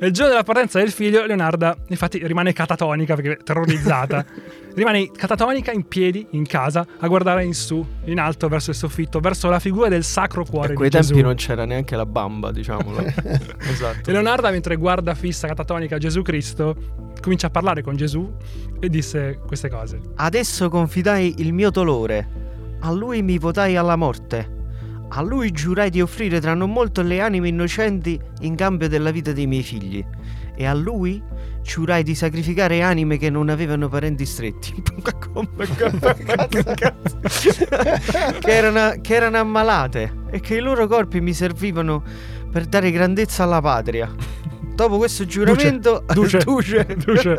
[0.00, 4.24] Il giorno della partenza del figlio, Leonarda, infatti, rimane catatonica perché è terrorizzata.
[4.74, 9.18] rimane catatonica in piedi in casa a guardare in su, in alto, verso il soffitto,
[9.18, 11.08] verso la figura del sacro cuore A di quei Gesù.
[11.08, 12.98] tempi non c'era neanche la bamba, diciamolo.
[13.68, 14.08] esatto.
[14.08, 16.76] E Leonarda, mentre guarda fissa catatonica Gesù Cristo,
[17.20, 18.32] comincia a parlare con Gesù
[18.78, 20.00] e disse queste cose.
[20.14, 22.46] Adesso confidai il mio dolore.
[22.80, 24.57] A lui mi votai alla morte.
[25.10, 29.32] A lui giurai di offrire tra non molto le anime innocenti in cambio della vita
[29.32, 30.04] dei miei figli.
[30.54, 31.22] E a lui
[31.62, 34.82] giurai di sacrificare anime che non avevano parenti stretti.
[38.40, 42.02] che, erano, che erano ammalate e che i loro corpi mi servivano
[42.50, 44.12] per dare grandezza alla patria.
[44.78, 46.38] Dopo questo giuramento, Duce.
[46.38, 46.86] Duce.
[47.04, 47.36] Duce.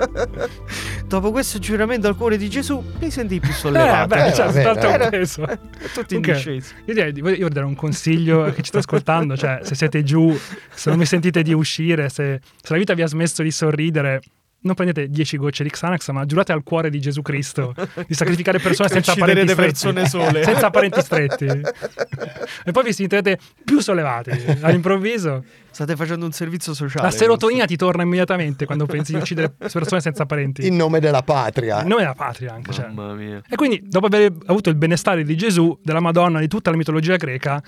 [1.08, 4.08] Dopo questo giuramento al cuore di Gesù, mi sentii più Eh, sollevato.
[4.10, 5.45] vabbè, Eh, cioè, vabbè, tanto è era- un peso.
[5.93, 6.32] Tutto in Ok.
[6.34, 6.73] discesa.
[6.84, 10.04] Io direi io voglio dare un consiglio a chi ci sta ascoltando, cioè se siete
[10.04, 10.38] giù,
[10.73, 14.19] se non vi sentite di uscire, se, se la vita vi ha smesso di sorridere,
[14.62, 17.74] non prendete 10 gocce di Xanax, ma giurate al cuore di Gesù Cristo
[18.08, 19.62] di sacrificare persone senza parenti stretti.
[19.62, 20.43] persone sole.
[20.45, 21.45] senza parenti stretti.
[21.45, 25.43] e poi vi sentirete più sollevati all'improvviso.
[25.72, 27.06] State facendo un servizio sociale.
[27.06, 30.65] La serotonina ti torna immediatamente quando pensi di uccidere persone senza parenti.
[30.65, 31.82] In nome della patria.
[31.82, 32.74] In nome della patria anche.
[32.74, 32.88] Cioè.
[32.88, 33.41] Mamma mia.
[33.48, 37.15] E quindi, dopo aver avuto il benestare di Gesù, della Madonna, di tutta la mitologia
[37.15, 37.62] greca,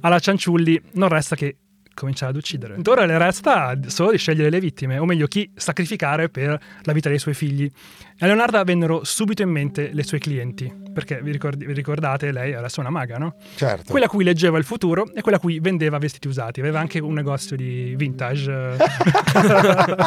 [0.00, 1.56] alla Cianciulli non resta che
[1.94, 2.76] cominciare ad uccidere.
[2.86, 7.08] Ora le resta solo di scegliere le vittime, o meglio, chi sacrificare per la vita
[7.08, 7.64] dei suoi figli.
[7.64, 12.30] E a Leonarda vennero subito in mente le sue clienti, perché vi, ricordi- vi ricordate,
[12.30, 13.36] lei era una maga, no?
[13.56, 13.90] Certo.
[13.90, 16.60] Quella a cui leggeva il futuro e quella a cui vendeva vestiti usati.
[16.60, 18.52] Aveva anche un negozio di vintage.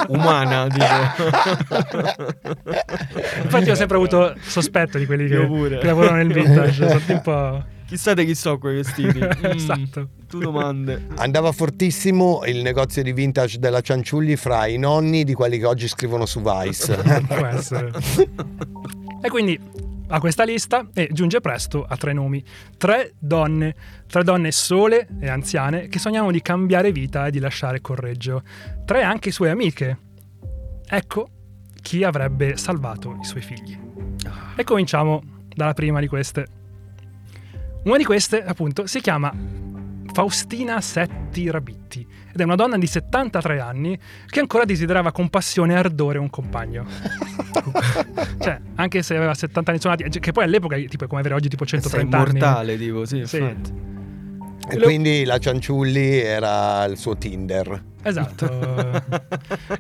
[0.10, 0.86] Umana, dico.
[3.44, 6.88] Infatti ho sempre avuto sospetto di quelli che, che lavorano nel vintage.
[6.88, 7.76] Sono un po'...
[7.88, 9.20] Chissà di chi so quei vestiti.
[9.38, 10.10] Mm, esatto.
[10.28, 11.08] Tu domande.
[11.16, 15.88] Andava fortissimo il negozio di vintage della Cianciulli fra i nonni di quelli che oggi
[15.88, 16.98] scrivono su Vice.
[17.28, 17.92] Può essere.
[19.22, 19.60] e quindi
[20.10, 22.44] a questa lista e giunge presto a tre nomi.
[22.78, 23.76] Tre donne,
[24.08, 28.44] tre donne sole e anziane che sognavano di cambiare vita e di lasciare Correggio.
[28.86, 29.98] Tre anche sue amiche.
[30.88, 31.30] Ecco
[31.82, 33.78] chi avrebbe salvato i suoi figli.
[34.56, 35.22] E cominciamo
[35.54, 36.48] dalla prima di queste.
[37.88, 39.34] Una di queste, appunto, si chiama
[40.12, 43.98] Faustina Setti Rabitti ed è una donna di 73 anni
[44.28, 46.86] che ancora desiderava con passione e ardore un compagno.
[48.42, 51.48] cioè, anche se aveva 70 anni suonati, che poi all'epoca tipo, è come avere oggi
[51.48, 52.30] tipo Sei 130 anni.
[52.30, 53.38] immortale, tipo, sì, Sì.
[53.38, 53.74] infatti.
[54.70, 57.84] e quindi la Cianciulli era il suo Tinder.
[58.08, 58.46] Esatto.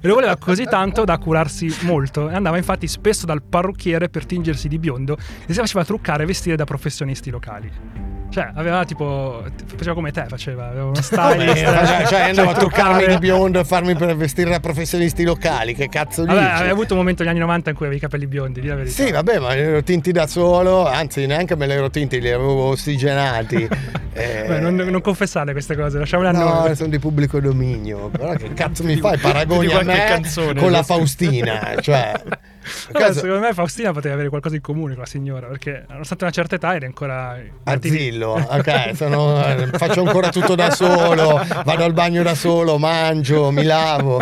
[0.02, 4.26] e lo voleva così tanto da curarsi molto e andava infatti spesso dal parrucchiere per
[4.26, 8.17] tingersi di biondo e si faceva truccare e vestire da professionisti locali.
[8.30, 9.44] Cioè, aveva tipo.
[9.76, 10.68] faceva come te, faceva.
[10.68, 11.56] Aveva uno style.
[11.56, 15.74] cioè, cioè, andavo a truccarmi di biondo e farmi per vestire da professionisti locali.
[15.74, 16.36] Che cazzo dici?
[16.36, 18.68] Vabbè, avevi avuto un momento negli anni 90 in cui avevi i capelli biondi, di
[18.68, 19.04] la verità.
[19.04, 22.32] Sì, vabbè, ma li ero tinti da solo, anzi neanche me li ero tinti, li
[22.32, 23.68] avevo ossigenati.
[24.18, 26.76] Eh, Beh, non, non confessare queste cose, lasciamole a No, noi.
[26.76, 28.10] sono di pubblico dominio.
[28.10, 29.16] Però che cazzo mi fai?
[29.20, 30.82] Paragoni di a me canzone, con la.
[30.82, 31.76] Faustina.
[31.80, 32.14] Cioè,
[32.92, 36.34] caso- secondo me Faustina poteva avere qualcosa in comune con la signora, perché nonostante una
[36.34, 37.38] certa età era ancora...
[37.64, 43.52] Arzillo, ok, sono- eh, faccio ancora tutto da solo, vado al bagno da solo, mangio,
[43.52, 44.22] mi lavo.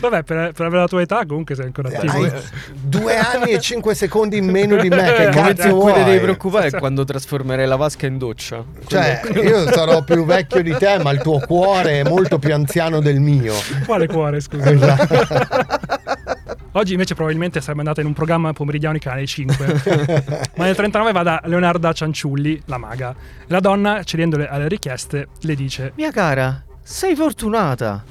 [0.00, 2.12] Vabbè, per, per avere la tua età comunque sei ancora attivo.
[2.12, 2.32] Hai
[2.72, 6.20] due anni e cinque secondi in meno di me, che cazzo cui ti devi vuoi?
[6.20, 8.64] preoccupare è quando trasformerai la vasca in doccia.
[8.86, 13.00] Cioè, io sarò più vecchio di te, ma il tuo cuore è molto più anziano
[13.00, 13.54] del mio.
[13.84, 14.70] Quale cuore, scusa?
[14.70, 16.04] Esatto.
[16.76, 19.82] Oggi invece probabilmente sarebbe andata in un programma pomeridiano di canale 5.
[20.56, 23.16] Ma nel 39 va da Leonarda Cianciulli, la maga.
[23.46, 28.04] La donna, cedendole alle richieste, le dice: Mia cara, sei fortunata.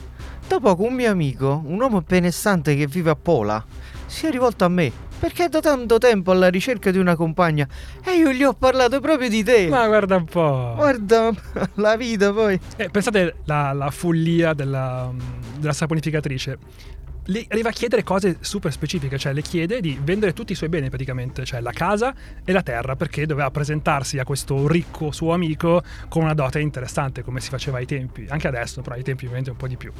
[0.47, 3.63] Da poco un mio amico, un uomo benestante che vive a Pola,
[4.07, 7.67] si è rivolto a me perché è da tanto tempo alla ricerca di una compagna
[8.03, 9.67] e io gli ho parlato proprio di te.
[9.69, 10.73] Ma guarda un po'.
[10.75, 11.31] Guarda
[11.75, 12.59] la vita poi.
[12.75, 15.11] Eh, pensate la, la follia della,
[15.57, 16.57] della saponificatrice.
[17.25, 20.69] Le arriva a chiedere cose super specifiche, cioè le chiede di vendere tutti i suoi
[20.69, 25.33] beni praticamente, cioè la casa e la terra, perché doveva presentarsi a questo ricco suo
[25.33, 29.23] amico con una dote interessante, come si faceva ai tempi, anche adesso, però ai tempi
[29.25, 29.91] ovviamente un po' di più.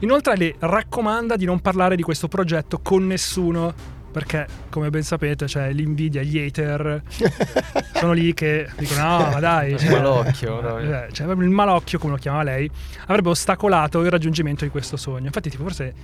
[0.00, 5.46] Inoltre le raccomanda di non parlare di questo progetto con nessuno, perché come ben sapete
[5.46, 7.02] c'è l'invidia, gli hater,
[7.94, 10.78] sono lì che dicono no ma dai, Il malocchio, no?
[10.78, 12.70] eh, cioè, proprio il malocchio come lo chiamava lei,
[13.06, 15.26] avrebbe ostacolato il raggiungimento di questo sogno.
[15.26, 15.94] Infatti tipo forse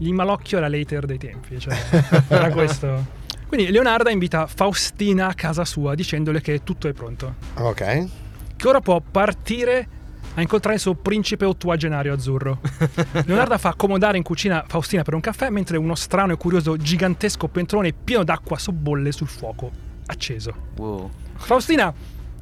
[0.00, 1.76] il malocchio era l'hater dei tempi, cioè
[2.28, 3.18] era questo.
[3.46, 8.08] Quindi Leonarda invita Faustina a casa sua dicendole che tutto è pronto, Ok.
[8.56, 9.88] che ora può partire
[10.34, 12.60] a incontrare il suo principe ottuagenario azzurro.
[13.26, 17.48] Leonarda fa accomodare in cucina Faustina per un caffè mentre uno strano e curioso gigantesco
[17.48, 19.70] pentolone pieno d'acqua sobbolle sul fuoco
[20.06, 20.54] acceso.
[20.76, 21.10] Wow.
[21.34, 21.92] Faustina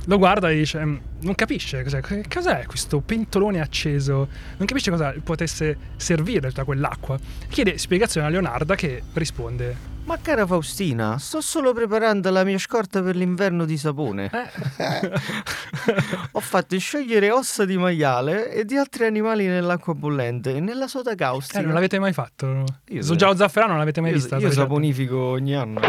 [0.09, 4.90] lo guarda e dice: "Mm, Non capisce cos'è, che cos'è questo pentolone acceso, non capisce
[4.90, 7.18] cosa potesse servire tutta quell'acqua.
[7.49, 13.03] Chiede spiegazione a Leonarda che risponde: Ma cara Faustina, sto solo preparando la mia scorta
[13.03, 14.31] per l'inverno di sapone.
[14.33, 15.11] "Eh,
[16.33, 21.11] Ho fatto sciogliere ossa di maiale e di altri animali nell'acqua bollente e nella soda
[21.12, 21.61] eh, caustica.
[21.61, 22.64] non l'avete mai fatto?
[22.88, 23.16] Io sì.
[23.16, 24.37] Già Zafferano non l'avete mai Io, vista?
[24.38, 25.81] io saponifico ogni anno.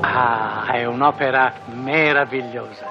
[0.00, 2.86] Ah, è un'opera meravigliosa.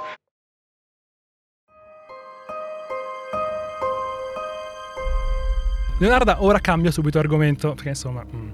[6.00, 8.24] Leonarda ora cambia subito argomento, perché insomma...
[8.24, 8.50] mm.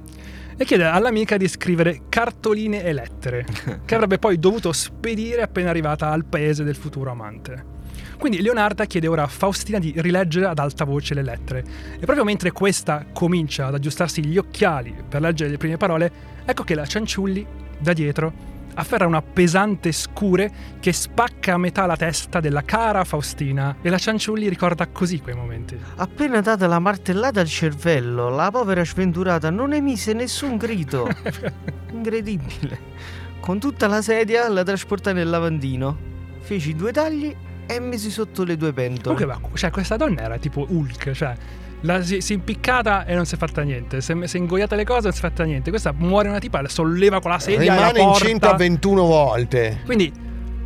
[0.55, 3.45] E chiede all'amica di scrivere cartoline e lettere,
[3.83, 7.71] che avrebbe poi dovuto spedire appena arrivata al paese del futuro amante.
[8.17, 11.63] Quindi Leonarda chiede ora a Faustina di rileggere ad alta voce le lettere.
[11.99, 16.11] E proprio mentre questa comincia ad aggiustarsi gli occhiali per leggere le prime parole,
[16.45, 17.45] ecco che la Cianciulli,
[17.79, 23.77] da dietro, afferra una pesante scure che spacca a metà la testa della cara Faustina.
[23.81, 25.77] E la Cianciulli ricorda così quei momenti.
[25.95, 31.07] Appena data la martellata al cervello, la povera sventurata non emise nessun grido.
[31.91, 32.91] Incredibile.
[33.39, 36.11] Con tutta la sedia la trasportai nel lavandino.
[36.39, 39.25] Feci due tagli e misi sotto le due pentole.
[39.25, 41.35] Comunque, cioè, questa donna era tipo Hulk, cioè.
[41.83, 44.01] La, si, si è impiccata e non si è fatta niente.
[44.01, 45.69] Si è, si è ingoiata le cose e non si è fatta niente.
[45.69, 47.61] Questa muore una tipa, la solleva con la sedia.
[47.61, 48.23] e la Rimane porta.
[48.25, 49.81] incinta 21 volte.
[49.85, 50.11] Quindi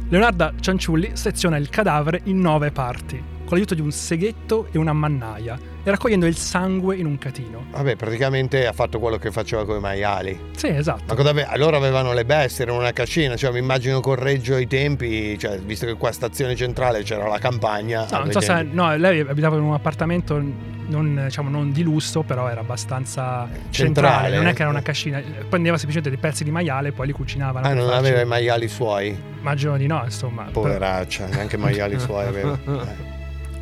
[0.10, 4.91] Leonarda Cianciulli seziona il cadavere in nove parti, con l'aiuto di un seghetto e una
[4.91, 7.67] mannaia, e raccogliendo il sangue in un catino.
[7.71, 10.38] Vabbè, praticamente ha fatto quello che faceva con i maiali.
[10.55, 11.03] Sì, esatto.
[11.07, 14.67] Ma cosa ave- allora avevano le bestie, erano una cascina, cioè mi immagino correggio ai
[14.67, 18.05] tempi, cioè, visto che qua stazione centrale c'era la campagna.
[18.12, 20.43] No, non so se, no, lei abitava in un appartamento
[20.88, 23.71] non, diciamo, non di lusso, però era abbastanza centrale.
[23.71, 24.36] Centrale.
[24.36, 25.21] Non è che era una cascina.
[25.47, 27.62] Prendeva semplicemente dei pezzi di maiale e poi li cucinava.
[27.62, 30.49] Ah, non aveva i maiali suoi, Immagino di no, insomma.
[30.51, 33.15] poveraccia, neanche i maiali suoi aveva.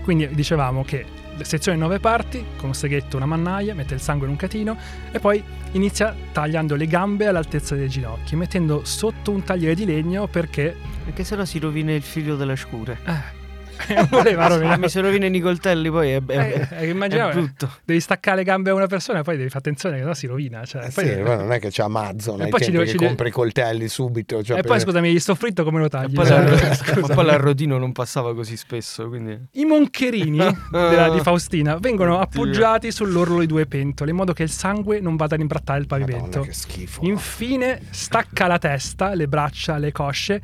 [0.06, 1.04] Quindi dicevamo che
[1.42, 4.78] sezione in nove parti, con un seghetto, una mannaia, mette il sangue in un catino
[5.12, 10.28] e poi inizia tagliando le gambe all'altezza dei ginocchi, mettendo sotto un tagliere di legno
[10.28, 13.00] perché Perché sennò si rovina il figlio delle scure.
[13.04, 13.45] eh,
[14.10, 14.78] voleva rovinare.
[14.80, 17.70] Mi si rovinano i coltelli poi è, è, Eh, eh, immaginavo, è brutto.
[17.84, 20.28] Devi staccare le gambe a una persona e poi devi fare attenzione che sennò si
[20.28, 20.66] rovina.
[20.66, 22.92] Cioè, Eh poi- sì, ma non è che c'è Amazon E poi ci deve- che
[22.92, 24.44] ci deve- compri i coltelli subito.
[24.44, 26.14] Cioè e per- poi scusami, il soffritto come lo E tagli?
[26.14, 26.28] poi,
[27.02, 29.38] ma poi l'arrotino non passava così spesso, quindi...
[29.54, 30.38] I moncherini
[30.72, 35.16] della- di Faustina vengono appoggiati sull'orlo di due pentole in modo che il sangue non
[35.16, 36.42] vada ad imbrattare il Madonna, pavimento.
[36.42, 37.02] che schifo.
[37.06, 40.42] Infine stacca la testa, le braccia, le cosce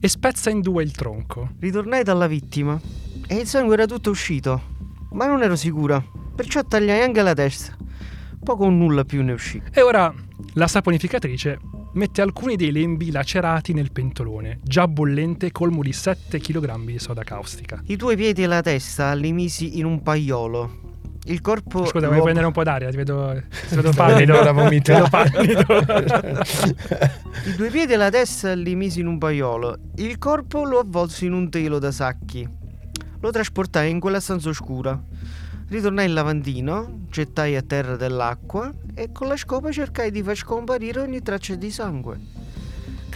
[0.00, 1.50] e spezza in due il tronco.
[1.58, 2.80] Ritornai dalla vittima
[3.26, 4.62] e il sangue era tutto uscito,
[5.12, 6.02] ma non ero sicura,
[6.34, 7.76] perciò tagliai anche la testa.
[8.42, 9.60] Poco o nulla più ne uscì.
[9.72, 10.12] E ora
[10.54, 11.58] la saponificatrice
[11.94, 17.24] mette alcuni dei lembi lacerati nel pentolone, già bollente colmo di 7 kg di soda
[17.24, 17.82] caustica.
[17.86, 20.86] I tuoi piedi e la testa li misi in un paiolo.
[21.28, 21.84] Il corpo.
[21.84, 22.88] Scusa, vuoi prendere un po' d'aria?
[22.88, 24.42] Ti vedo, ti vedo pallido.
[24.42, 25.00] da vomitare.
[25.00, 25.84] Vedo pallido.
[27.44, 29.76] I due piedi e la testa li misi in un paiolo.
[29.96, 32.48] Il corpo lo avvolsi in un telo da sacchi.
[33.20, 34.98] Lo trasportai in quella stanza oscura.
[35.68, 41.00] Ritornai in lavandino, gettai a terra dell'acqua e con la scopa cercai di far scomparire
[41.00, 42.18] ogni traccia di sangue.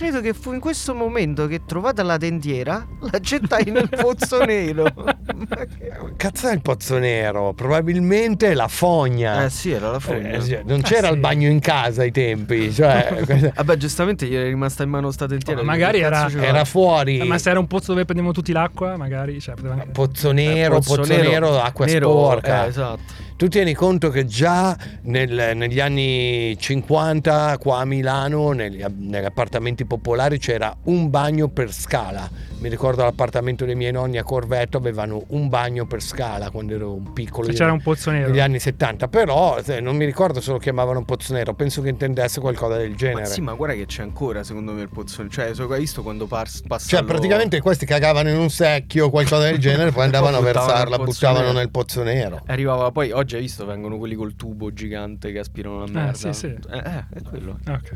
[0.02, 4.92] Credo che fu in questo momento che, trovata la tendiera, la gettai nel pozzo nero.
[6.16, 7.52] Cazzo è il pozzo nero?
[7.52, 9.44] Probabilmente la fogna.
[9.44, 10.30] Eh sì, era la fogna.
[10.30, 11.12] Eh, sì, non c'era sì.
[11.12, 15.28] il bagno in casa ai tempi, cioè Vabbè, giustamente gli era rimasta in mano sta
[15.28, 15.62] dentiera.
[15.62, 17.18] Ma magari era- era fuori.
[17.18, 19.40] Eh, Ma se era un pozzo dove prendiamo tutti l'acqua, magari.
[19.40, 22.64] Cioè, anche- Pozzo nero, Eh, pozzo, nero, acqua nero, sporca.
[22.64, 23.02] eh, esatto.
[23.42, 29.84] Tu tieni conto che già nel- negli anni 50 qua a Milano, negli, negli appartamenti
[29.84, 32.30] popolari, c'era un bagno per scala.
[32.60, 36.92] Mi ricordo l'appartamento dei miei nonni a Corvetto avevano un bagno per scala quando ero
[36.94, 37.48] un piccolo.
[37.48, 38.28] Se c'era un pozzo nero.
[38.28, 41.88] negli anni 70, però se- non mi ricordo se lo chiamavano pozzo nero, penso che
[41.88, 43.26] intendesse qualcosa del Ma genere.
[43.26, 45.26] sì, ma guarda che c'è ancora secondo me il pozzo.
[45.28, 46.86] Cioè, so- hai visto quando pars- passa.
[46.86, 50.52] Cioè, praticamente questi cagavano in un secchio o qualcosa del genere, poi andavano a Poi
[50.52, 51.58] versarla, nel pozzo buttavano nero.
[51.58, 52.42] nel pozzo nero.
[52.46, 56.12] Arrivava poi, oggi hai visto, vengono quelli col tubo gigante che aspirano la merda.
[56.12, 56.46] sì, sì.
[56.46, 57.58] Eh, eh, è quello.
[57.68, 57.92] Ok.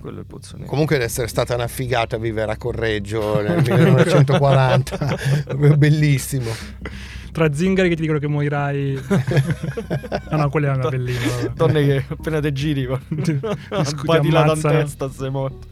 [0.00, 0.68] Quello è il pozzo nero.
[0.68, 5.18] Comunque deve essere stata una figata vivere a Correggio nel 1940,
[5.76, 6.50] bellissimo.
[7.30, 8.98] Tra zingari che ti dicono che morirai.
[10.30, 11.50] ah no, quella è una vabbè.
[11.54, 12.88] Donne che appena te giri,
[13.22, 13.38] Ti
[14.04, 14.78] badi la ammazzano.
[14.78, 15.66] testa, sei morto.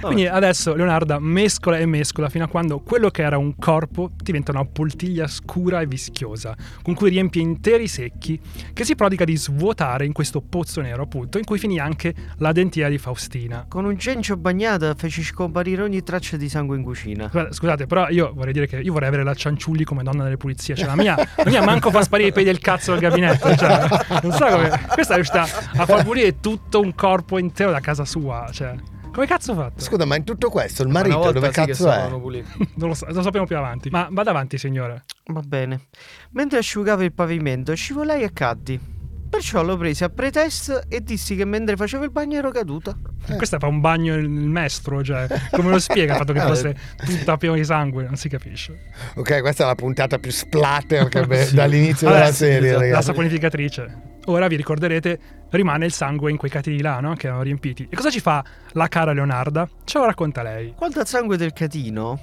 [0.00, 4.50] Quindi adesso Leonarda mescola e mescola fino a quando quello che era un corpo diventa
[4.50, 8.40] una poltiglia scura e vischiosa, con cui riempie interi secchi,
[8.72, 12.52] che si prodiga di svuotare in questo pozzo nero, appunto, in cui finì anche la
[12.52, 13.66] dentina di Faustina.
[13.68, 17.30] Con un cencio bagnato feci scomparire ogni traccia di sangue in cucina.
[17.50, 20.74] Scusate, però io vorrei dire che io vorrei avere la Cianciulli come donna delle pulizie.
[20.74, 23.54] Cioè, la mia, la mia manco fa sparire i peli del cazzo dal gabinetto.
[23.54, 23.86] Cioè,
[24.22, 24.70] non so come.
[24.92, 28.48] Questa è riuscita a far pulire tutto un corpo intero da casa sua.
[28.50, 28.74] Cioè,
[29.12, 29.80] come cazzo ha fatto?
[29.82, 32.08] Scusa, ma in tutto questo il marito dove sì cazzo è?
[32.74, 33.90] Non lo so, lo sappiamo più avanti.
[33.90, 35.04] Ma vada avanti, signore.
[35.26, 35.88] Va bene.
[36.32, 38.98] Mentre asciugavo il pavimento, scivolai e caddi.
[39.30, 42.96] Perciò lo presi a pretesto e dissi che mentre facevo il bagno ero caduta.
[43.36, 47.36] Questo fa un bagno il mestro, cioè, come lo spiega il fatto che fosse tutta
[47.36, 48.04] piena di sangue?
[48.04, 48.90] Non si capisce.
[49.14, 52.86] Ok, questa è la puntata più splatter che abbiamo dall'inizio Vabbè, della sì, serie, esatto,
[52.86, 54.09] La saponificatrice.
[54.30, 55.18] Ora vi ricorderete,
[55.50, 57.14] rimane il sangue in quei catini là, no?
[57.14, 57.88] Che erano riempiti.
[57.90, 59.68] E cosa ci fa la cara Leonarda?
[59.84, 60.72] Ce lo racconta lei.
[60.76, 62.18] Quanto al sangue del catino,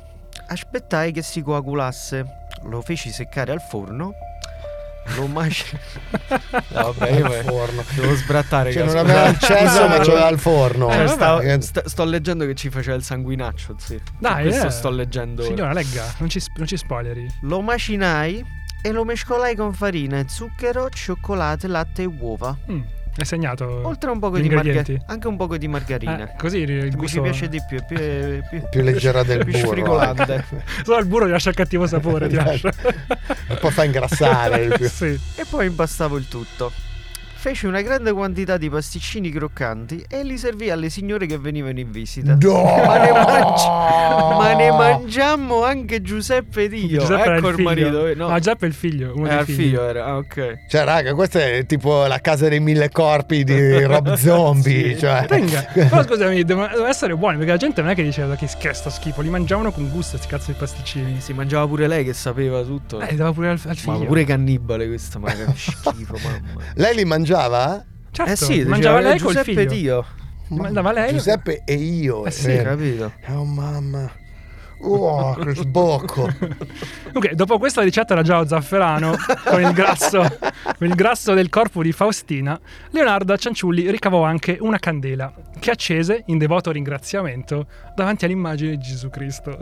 [0.47, 2.25] aspettai che si coagulasse.
[2.63, 4.13] Lo feci seccare al forno.
[5.15, 5.63] Lo maci...
[6.71, 7.83] Vabbè, io Al forno.
[7.93, 8.71] devo sbrattare.
[8.71, 10.89] Cioè, non aveva il cesso, ma c'aveva il forno.
[10.89, 11.61] Eh, stavo- vabbè.
[11.61, 13.99] sta- sto leggendo che ci faceva il sanguinaccio, sì.
[14.17, 14.71] Dai, questo eh.
[14.71, 15.43] sto leggendo.
[15.43, 15.49] ora.
[15.51, 17.25] Signora, legga, non ci, non ci spoileri.
[17.41, 18.43] Lo macinai
[18.81, 22.55] e lo mescolai con farina, zucchero, cioccolato, latte e uova.
[22.71, 22.81] Mm,
[23.17, 24.77] hai segnato Oltre a un poco gli di margarina.
[24.79, 25.11] ingredienti?
[25.11, 26.31] Anche un poco di margarina.
[26.31, 27.15] Eh, così il Mi gusto...
[27.17, 28.61] ci piace di più, è più, è più...
[28.69, 29.67] più leggera del più burro.
[29.67, 30.45] sfrigolante.
[30.83, 32.71] Solo il burro ti lascia il cattivo sapore, ti lascia.
[33.47, 34.77] E poi fa ingrassare.
[34.87, 35.19] sì.
[35.35, 36.71] E poi impastavo il tutto.
[37.47, 41.91] Feci una grande quantità di pasticcini croccanti e li servì alle signore che venivano in
[41.91, 42.35] visita.
[42.41, 42.61] No!
[42.61, 43.67] Ma ne, mangi-
[44.37, 46.99] ma ne mangiammo anche Giuseppe ed io.
[46.99, 47.69] Giuseppe era ecco il il figlio.
[47.69, 48.27] marito, eh, no.
[48.27, 49.55] Ah, Giuseppe è il figlio, uno al figli.
[49.55, 50.05] figlio era.
[50.07, 50.65] Ah, ok.
[50.67, 54.97] Cioè, raga, questa è tipo la casa dei mille corpi di Rob Zombie.
[54.97, 55.25] cioè.
[55.29, 55.61] Venga.
[55.71, 58.89] Però scusami, devono, essere buoni perché la gente non è che diceva che che sto
[58.89, 61.21] schifo, li mangiavano con gusto questi cazzo di pasticcini.
[61.21, 62.99] Si mangiava pure lei che sapeva tutto.
[62.99, 63.99] Eh, dava pure al, al figlio.
[63.99, 66.61] ma pure cannibale questa, ma che schifo, mamma.
[66.73, 67.35] Lei li mangiava?
[68.11, 69.93] Certo, eh sì, mangiava lei col Giuseppe ed figlio.
[69.93, 70.05] io.
[70.49, 71.11] Li mandava lei.
[71.13, 72.25] Giuseppe e io.
[72.25, 72.69] Eh sì, vero.
[72.71, 73.13] Capito?
[73.27, 74.11] Oh mamma.
[74.79, 76.29] Oh, che sbocco.
[77.13, 80.19] Ok, dopo questa ricetta era già zafferano con il grasso,
[80.77, 82.59] con il grasso del corpo di Faustina,
[82.91, 89.09] Leonardo Cianciulli ricavò anche una candela che accese in devoto ringraziamento davanti all'immagine di Gesù
[89.09, 89.57] Cristo.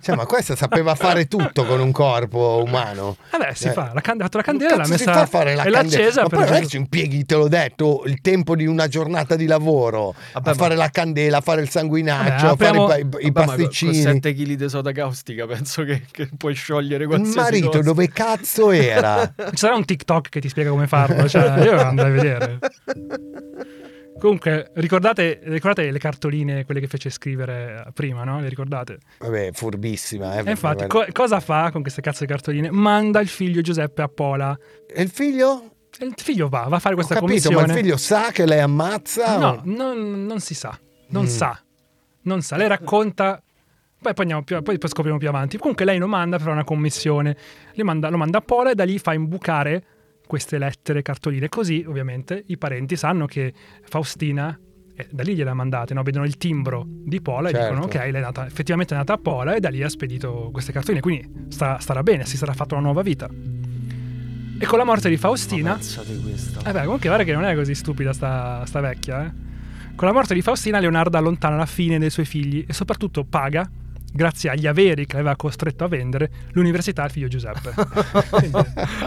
[0.00, 3.16] Cioè, ma questa sapeva fare tutto con un corpo umano.
[3.30, 3.72] Vabbè, si Eh.
[3.72, 5.70] fa, la can- ha fatto la candela, l'ha si messa fa a fare la e
[5.70, 8.54] l'ha accesa Ma per poi non è che ci impieghi, te l'ho detto, il tempo
[8.54, 12.46] di una giornata di lavoro Vabbè, a ma- fare la candela, a fare il sanguinaccio,
[12.46, 13.92] Vabbè, a apriamo- fare i, pa- i Vabbè, ma con- pasticcini.
[13.92, 14.00] Con
[14.34, 17.82] 7 kg di soda caustica penso che, che puoi sciogliere il qualsiasi marito cosa.
[17.82, 19.32] dove cazzo era?
[19.36, 22.58] Ci sarà un TikTok che ti spiega come farlo, cioè io andrei a vedere.
[24.18, 28.40] Comunque, ricordate, ricordate le cartoline, quelle che fece scrivere prima, no?
[28.40, 28.98] Le ricordate?
[29.18, 30.38] Vabbè, furbissima.
[30.38, 32.70] Eh, E infatti, co- cosa fa con queste cazzo di cartoline?
[32.70, 34.56] Manda il figlio Giuseppe a Pola.
[34.86, 35.72] e il figlio?
[35.98, 37.66] E il figlio va, va a fare Ho questa capito, commissione.
[37.66, 39.36] ma il figlio sa che lei ammazza?
[39.36, 40.78] No, o- non, non si sa.
[41.08, 41.28] Non Mm.
[41.28, 41.60] sa.
[42.22, 42.56] Non sa.
[42.56, 43.42] Lei racconta.
[44.04, 45.56] Poi, poi, andiamo più, poi, poi scopriamo più avanti.
[45.56, 47.34] Comunque lei lo manda per una commissione.
[47.72, 49.82] Le manda- lo manda a Pola e da lì fa imbucare
[50.26, 51.48] queste lettere, cartoline.
[51.48, 53.52] Così, ovviamente, i parenti sanno che
[53.84, 54.58] Faustina.
[54.96, 56.02] eh, da lì gliele ha mandate, no?
[56.04, 57.64] vedono il timbro di Pola Certo.
[57.66, 59.88] e dicono: Ok, lei è nata, effettivamente è nata a Pola, e da lì ha
[59.88, 61.00] spedito queste cartoline.
[61.00, 63.26] Quindi sta- starà bene, si sarà fatta una nuova vita.
[64.58, 65.74] E con la morte di Faustina.
[65.74, 66.60] Questo.
[66.64, 69.32] Eh beh, comunque guarda che non è così stupida sta, sta vecchia, eh.
[69.96, 73.68] Con la morte di Faustina, Leonardo allontana la fine dei suoi figli e soprattutto paga,
[74.14, 77.74] grazie agli averi che aveva costretto a vendere, l'università al figlio Giuseppe.
[78.30, 78.50] Quindi,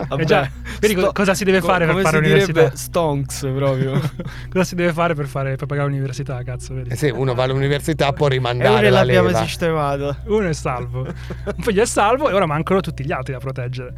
[0.10, 2.24] Vabbè, eh già, vedi co- sto- cosa si deve co- fare per come fare si
[2.24, 2.76] l'università?
[2.76, 4.00] stonks proprio.
[4.52, 6.90] cosa si deve fare per, fare, per pagare l'università, cazzo, vedi?
[6.90, 9.44] Eh sì, uno va all'università può E rimandare ora la l'abbiamo leva.
[9.46, 10.18] sistemato.
[10.26, 11.02] Uno è salvo.
[11.06, 13.94] Un figlio è salvo e ora mancano tutti gli altri da proteggere.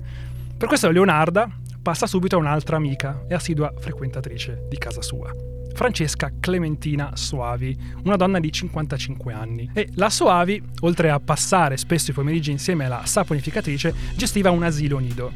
[0.57, 1.49] Per questo Leonarda
[1.81, 5.33] passa subito a un'altra amica e assidua frequentatrice di casa sua.
[5.73, 9.69] Francesca Clementina Soavi, una donna di 55 anni.
[9.73, 14.97] E la Soavi, oltre a passare spesso i pomeriggi insieme alla saponificatrice, gestiva un asilo
[14.99, 15.31] nido.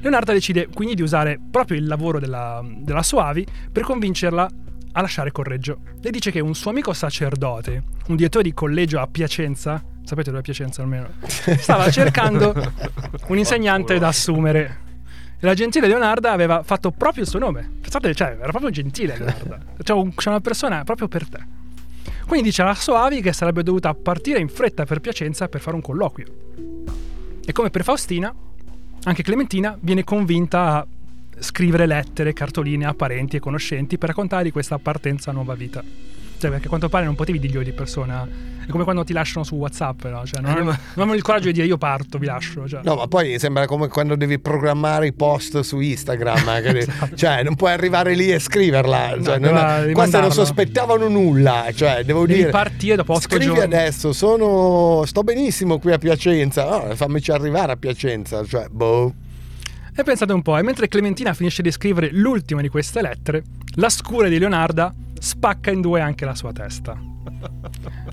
[0.00, 4.48] Leonarda decide quindi di usare proprio il lavoro della, della Soavi per convincerla
[4.92, 5.80] a lasciare Correggio.
[6.00, 10.40] Le dice che un suo amico sacerdote, un direttore di collegio a Piacenza, sapete dove
[10.40, 11.08] è Piacenza almeno,
[11.58, 12.54] stava cercando
[13.28, 14.84] un insegnante da assumere.
[15.38, 17.68] E la gentile Leonarda aveva fatto proprio il suo nome.
[17.80, 19.60] Pensate, cioè, era proprio gentile Leonarda.
[19.82, 21.38] Cioè, un- c'è una persona proprio per te.
[22.26, 25.82] Quindi dice alla Soavi che sarebbe dovuta partire in fretta per Piacenza per fare un
[25.82, 26.26] colloquio.
[27.44, 28.34] E come per Faustina,
[29.04, 30.86] anche Clementina viene convinta a
[31.38, 35.84] scrivere lettere, cartoline a parenti e conoscenti per raccontare di questa partenza a nuova vita.
[36.38, 38.28] Cioè, perché a quanto pare non potevi dirglielo di persona.
[38.66, 40.26] È come quando ti lasciano su WhatsApp, no?
[40.26, 42.68] Cioè, non, Eh, non, hanno il coraggio di dire io parto, vi lascio.
[42.68, 42.80] Cioè.
[42.82, 46.48] No, ma poi sembra come quando devi programmare i post su Instagram.
[46.48, 49.16] eh, devi- Cioè, non puoi arrivare lì e scriverla.
[49.22, 51.66] Cioè, No, non- queste non sospettavano nulla.
[51.74, 52.50] Cioè, devo Devi dire.
[52.50, 53.62] partire dopo otto Scrivi giorni.
[53.62, 56.66] adesso, sono, sto benissimo qui a Piacenza.
[56.76, 58.44] Oh, fammici arrivare a Piacenza.
[58.44, 59.14] Cioè, boh.
[59.98, 63.42] E pensate un po', e mentre Clementina finisce di scrivere l'ultima di queste lettere,
[63.76, 66.96] la scura di Leonarda spacca in due anche la sua testa.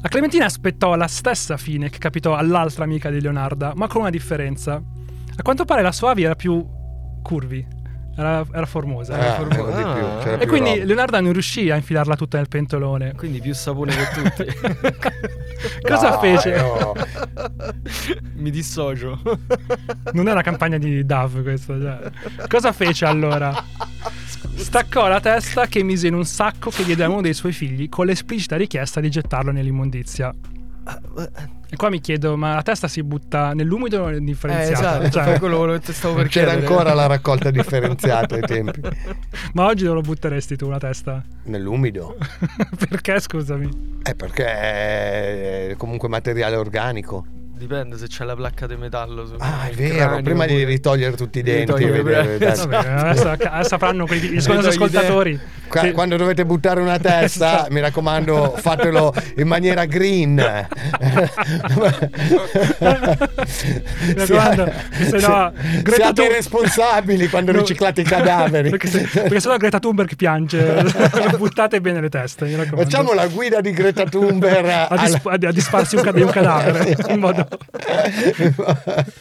[0.01, 4.09] La Clementina aspettò la stessa fine che capitò all'altra amica di Leonarda, ma con una
[4.09, 4.73] differenza.
[5.35, 6.65] A quanto pare la sua Avi era più
[7.21, 7.65] curvi,
[8.17, 9.17] era, era formosa.
[9.17, 9.93] era Eh, formosa.
[9.93, 10.17] più, Ah.
[10.19, 10.85] c'era E più quindi roba.
[10.85, 13.13] Leonarda non riuscì a infilarla tutta nel pentolone.
[13.15, 14.45] Quindi più sapone che tutti.
[15.87, 16.55] Cosa Dai, fece?
[16.57, 16.93] no.
[18.35, 19.21] Mi dissocio.
[20.13, 21.79] Non è una campagna di Dove questa.
[21.79, 22.11] cioè.
[22.47, 23.53] Cosa fece allora?
[24.55, 27.89] Staccò la testa che mise in un sacco che diede a uno dei suoi figli
[27.89, 30.33] con l'esplicita richiesta di gettarlo nell'immondizia.
[31.69, 35.03] E qua mi chiedo, ma la testa si butta nell'umido o Eh, indifferenziata?
[35.03, 36.67] esatto, Cioè, quello che stavo per C'era chiedere.
[36.73, 38.81] ancora la raccolta differenziata ai tempi.
[39.53, 41.23] ma oggi dove lo butteresti tu la testa?
[41.45, 42.15] Nell'umido.
[42.89, 43.99] Perché, scusami?
[44.03, 44.45] Eh, perché
[45.69, 47.25] è comunque materiale organico.
[47.63, 49.25] Dipende se c'è la placca di metallo.
[49.25, 49.95] su- Ah, è vero.
[49.95, 51.71] cranio, Prima pure- devi ritogliere tutti i denti.
[51.71, 52.51] togliere vedere.
[52.51, 52.67] Esatto.
[52.67, 55.39] Vabbè, adesso, adesso sapranno quelli, gli ascoltatori.
[55.69, 55.91] Qua- Sì.
[55.93, 57.71] Quando dovete buttare una testa, Esatto.
[57.73, 60.35] mi raccomando, fatelo in maniera green.
[62.83, 64.71] Mi raccomando,
[65.09, 65.51] se no,
[65.81, 67.59] Greta siate Thun- responsabili quando No.
[67.59, 68.69] riciclate i cadaveri.
[68.71, 70.83] perché, se, perché sennò Greta Thunberg piange.
[71.37, 72.83] Buttate bene le teste, mi raccomando.
[72.89, 77.19] Facciamo la guida di Greta Thunberg a, dis- a disfarsi un, cade- un cadavere in
[77.19, 77.47] modo...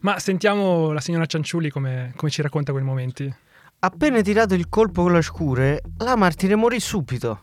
[0.00, 3.32] Ma sentiamo la signora Cianciulli come, come ci racconta quei momenti.
[3.80, 7.42] Appena tirato il colpo con la scure, la martire morì subito.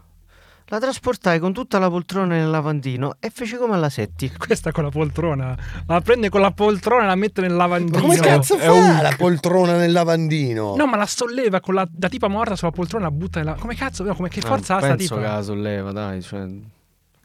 [0.70, 4.32] La trasportai con tutta la poltrona nel lavandino e fece come alla Setti.
[4.36, 5.56] Questa con la poltrona.
[5.86, 7.98] La prende con la poltrona e la mette nel lavandino.
[8.00, 10.76] Ma come cazzo è fa un- la poltrona nel lavandino?
[10.76, 13.54] No, ma la solleva con la da tipa morta sulla poltrona e la butta nella...
[13.54, 14.04] Come cazzo?
[14.04, 15.28] No, come che Ah, forza ha sta penso tipa?
[15.28, 16.22] che la solleva, dai.
[16.24, 16.48] Cioè,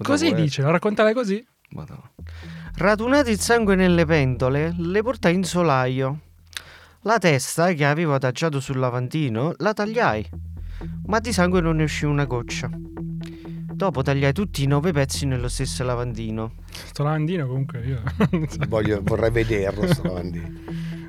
[0.03, 1.43] Così dice, la raccontava così?
[1.71, 2.11] Madonna.
[2.77, 6.21] Radunato il sangue nelle pentole, le portai in solaio.
[7.03, 10.27] La testa, che avevo adagiato sul lavandino, la tagliai,
[11.07, 12.71] ma di sangue non ne uscì una goccia.
[12.73, 16.53] Dopo tagliai tutti i nove pezzi nello stesso lavandino.
[16.71, 18.03] Sto lavandino comunque io.
[18.69, 20.49] Voglio- vorrei vederlo sto lavandino.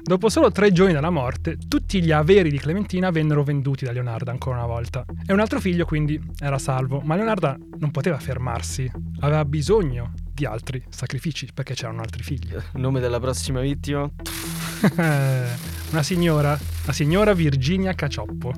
[0.04, 4.32] Dopo solo tre giorni dalla morte, tutti gli averi di Clementina vennero venduti da Leonarda
[4.32, 5.06] ancora una volta.
[5.26, 8.90] E un altro figlio quindi era salvo, ma Leonarda non poteva fermarsi.
[9.20, 12.52] Aveva bisogno di altri sacrifici perché c'erano altri figli.
[12.54, 14.10] Il nome della prossima vittima?
[14.96, 16.58] una signora,
[16.92, 18.52] la signora Virginia Cacioppo.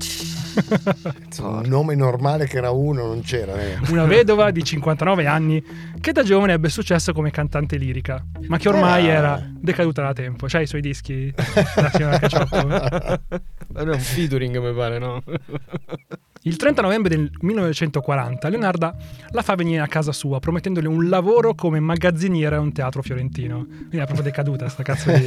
[1.40, 3.54] Un nome normale che era uno non c'era.
[3.62, 3.78] eh.
[3.90, 5.62] Una vedova di 59 anni
[6.00, 9.12] che da giovane ebbe successo come cantante lirica, ma che ormai Ah.
[9.12, 10.46] era decaduta da tempo.
[10.48, 11.32] C'hai i suoi dischi,
[11.76, 12.68] la signora Cacioppo?
[12.68, 15.22] È un featuring, mi pare, no?
[16.46, 18.94] Il 30 novembre del 1940 Leonarda
[19.30, 23.64] la fa venire a casa sua promettendole un lavoro come magazziniera a un teatro fiorentino.
[23.64, 25.26] Quindi è proprio decaduta sta cazzo di...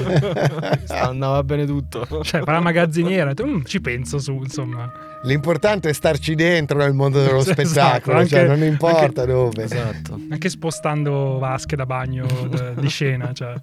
[0.89, 2.05] Andava bene tutto.
[2.21, 2.59] Cioè, fa la
[3.01, 4.91] magazziniera, tu, "Mm, ci penso su, insomma.
[5.23, 9.63] L'importante è starci dentro nel mondo dello Esatto, spettacolo, anche- cioè non importa anche- dove.
[9.63, 10.19] Esatto.
[10.29, 13.53] Anche spostando vasche da bagno d- di scena, cioè.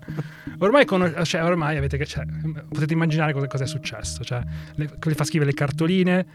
[0.58, 2.24] Ormai, conos- cioè, ormai avete cioè,
[2.68, 4.24] potete immaginare cosa, cosa è successo.
[4.24, 4.40] Cioè,
[4.74, 6.26] le, le fa scrivere le cartoline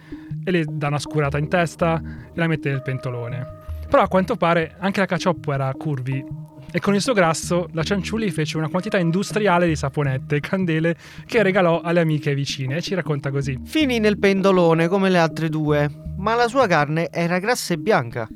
[0.44, 3.58] e le dà una scurata in testa e la mette nel pentolone.
[3.90, 6.24] Però a quanto pare anche la cacioppo era curvi
[6.72, 10.96] e con il suo grasso la Cianciulli fece una quantità industriale di saponette e candele
[11.26, 13.60] che regalò alle amiche vicine e ci racconta così.
[13.64, 18.28] Finì nel pendolone come le altre due, ma la sua carne era grassa e bianca.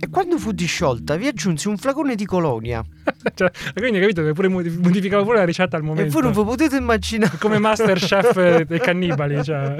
[0.00, 2.84] e quando fu disciolta vi aggiunsi un flacone di colonia.
[3.34, 6.08] Cioè, quindi hai capito che pure modif- modificava pure la ricetta al momento.
[6.08, 7.36] E voi non vi potete immaginare.
[7.38, 9.76] Come Masterchef dei cannibali, cioè.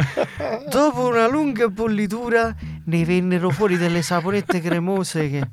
[0.70, 5.48] Dopo una lunga bollitura ne vennero fuori delle saponette cremose che...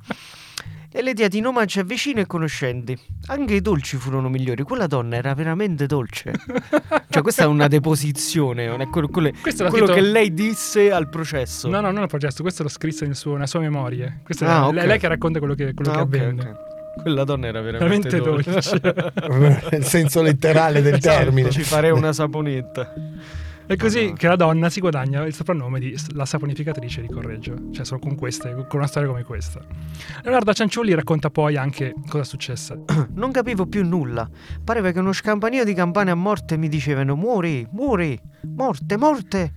[0.98, 2.98] E le diedi in omaggio a vicini e conoscenti.
[3.28, 4.64] Anche i dolci furono migliori.
[4.64, 6.32] Quella donna era veramente dolce.
[7.10, 8.66] cioè, questa è una deposizione.
[8.66, 11.68] Non è quello, quello- quello scritto- che lei disse al processo.
[11.68, 14.20] No, no, non il processo, questo l'ho scritto nel suo- nella sua memoria.
[14.24, 14.86] Questo Ah, è ok.
[14.86, 16.41] lei, che racconta quello che, quello Ah, che ok, avvenne.
[16.50, 17.02] ok.
[17.02, 19.70] Quella donna era veramente, Veramente dolce.
[19.72, 21.50] Nel senso letterale del termine.
[21.50, 22.93] Ci farei una saponetta.
[23.68, 27.84] È così che la donna si guadagna il soprannome di la saponificatrice di Correggio, cioè
[27.84, 29.59] solo con queste, con una storia come questa.
[30.22, 32.84] Leonardo Cianciulli racconta poi anche cosa successe.
[33.16, 34.30] Non capivo più nulla.
[34.63, 38.20] Pareva che uno scampanio di campane a morte mi dicevano: Muori, muori,
[38.55, 39.53] morte, morte.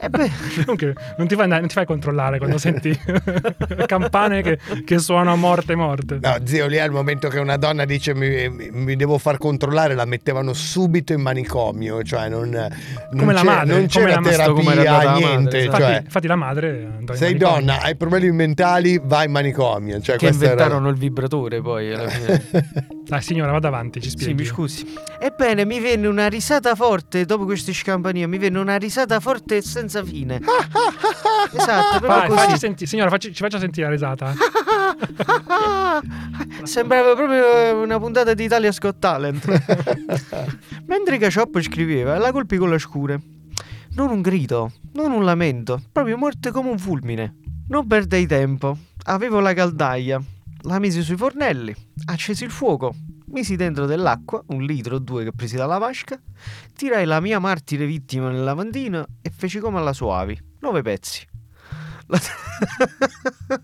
[0.00, 0.30] E beh,
[0.66, 2.94] Comunque non ti, fai, non ti fai controllare quando senti
[3.86, 6.18] campane che, che suonano a morte morte.
[6.20, 9.94] No, zio, lì al momento che una donna dice mi, mi- mi devo far controllare,
[9.94, 12.68] la mettevano subito in manicomio, cioè non, non
[13.18, 15.34] Come la madre, non c'era come era terapia, la niente.
[15.34, 17.54] madre, cioè, infatti, infatti la madre andò in sei manicomio.
[17.66, 20.00] donna, hai problemi mentali, vai in manicomio.
[20.00, 22.46] Cioè, che questa era- inventarono il vibratore poi alla fine.
[23.08, 24.42] Dai signora, vada avanti, ci Sì, spieghi.
[24.42, 24.86] mi scusi.
[25.18, 28.26] Ebbene, mi venne una risata forte dopo questi scampanie.
[28.26, 30.40] Mi venne una risata forte senza fine.
[31.56, 32.58] esatto, proprio Vai, facci così.
[32.58, 34.34] senti- signora, facci- ci faccia sentire la risata.
[36.64, 39.44] Sembrava proprio una puntata di Italia Scott Talent.
[40.86, 43.20] Mentre Cacioppo scriveva, la colpì con la scure.
[43.94, 47.34] Non un grido, non un lamento, proprio morte come un fulmine.
[47.68, 48.76] Non perdei tempo.
[49.04, 50.20] Avevo la caldaia.
[50.62, 51.74] La misi sui fornelli,
[52.06, 52.94] accesi il fuoco,
[53.30, 56.20] misi dentro dell'acqua, un litro o due che presi dalla vasca,
[56.74, 61.26] tirai la mia martire vittima nel lavandino e feci come alla Soavi, nove pezzi.
[62.06, 62.18] La,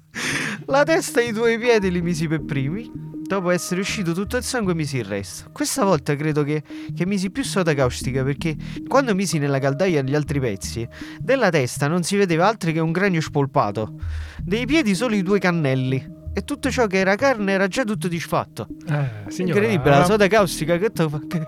[0.67, 2.91] la testa e i due piedi li misi per primi,
[3.27, 5.51] dopo essere uscito tutto il sangue misi il resto.
[5.51, 6.63] Questa volta credo che,
[6.95, 8.57] che misi più soda caustica perché
[8.87, 10.87] quando misi nella caldaia gli altri pezzi,
[11.19, 13.99] della testa non si vedeva altro che un cranio spolpato,
[14.43, 16.23] dei piedi solo i due cannelli.
[16.37, 18.67] E tutto ciò che era carne era già tutto disfatto.
[18.89, 21.47] Eh, signora, Incredibile, la ma- soda caustica che, fa- che,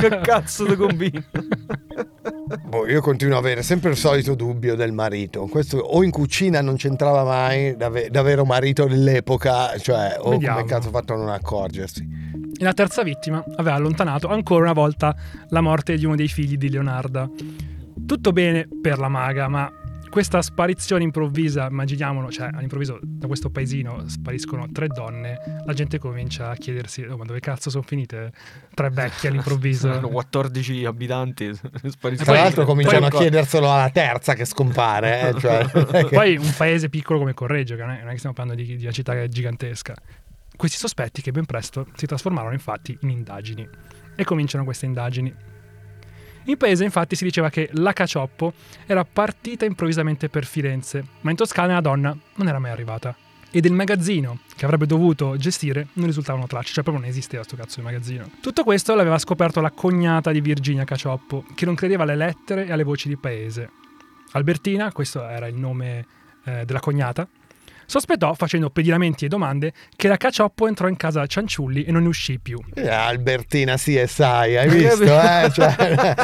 [0.00, 1.22] che cazzo ti combina?
[2.64, 5.46] Boh, io continuo ad avere sempre il solito dubbio del marito.
[5.46, 10.56] Questo o in cucina non c'entrava mai, davvero marito dell'epoca, cioè, o Vediamo.
[10.58, 12.08] come cazzo ha fatto a non accorgersi.
[12.58, 15.14] E la terza vittima aveva allontanato ancora una volta
[15.48, 17.28] la morte di uno dei figli di Leonarda.
[18.06, 19.70] Tutto bene per la maga, ma
[20.12, 26.50] questa sparizione improvvisa, immaginiamolo, cioè all'improvviso da questo paesino spariscono tre donne, la gente comincia
[26.50, 28.30] a chiedersi, oh, ma dove cazzo sono finite
[28.74, 29.90] tre vecchie all'improvviso?
[29.90, 31.50] Hanno 14 abitanti.
[31.88, 32.30] spariscono.
[32.30, 36.52] Tra l'altro cominciano poi- a chiederselo alla terza che scompare, eh, cioè, che- Poi un
[36.58, 38.92] paese piccolo come Correggio, che non è, non è che stiamo parlando di, di una
[38.92, 39.94] città gigantesca.
[40.54, 43.66] Questi sospetti che ben presto si trasformarono infatti in indagini.
[44.14, 45.34] E cominciano queste indagini.
[46.44, 48.52] In paese infatti si diceva che la Cacioppo
[48.86, 53.14] era partita improvvisamente per Firenze, ma in Toscana la donna non era mai arrivata.
[53.54, 57.54] E del magazzino che avrebbe dovuto gestire non risultavano tracce, cioè proprio non esisteva sto
[57.54, 58.30] cazzo di magazzino.
[58.40, 62.72] Tutto questo l'aveva scoperto la cognata di Virginia Cacioppo, che non credeva alle lettere e
[62.72, 63.70] alle voci di paese.
[64.32, 66.06] Albertina, questo era il nome
[66.44, 67.28] eh, della cognata,
[67.92, 72.08] sospettò, facendo pedinamenti e domande, che la Cacioppo entrò in casa Cianciulli e non ne
[72.08, 72.58] uscì più.
[72.72, 75.02] Eh, Albertina CSI, hai visto?
[75.04, 75.50] Eh?
[75.52, 76.14] Cioè-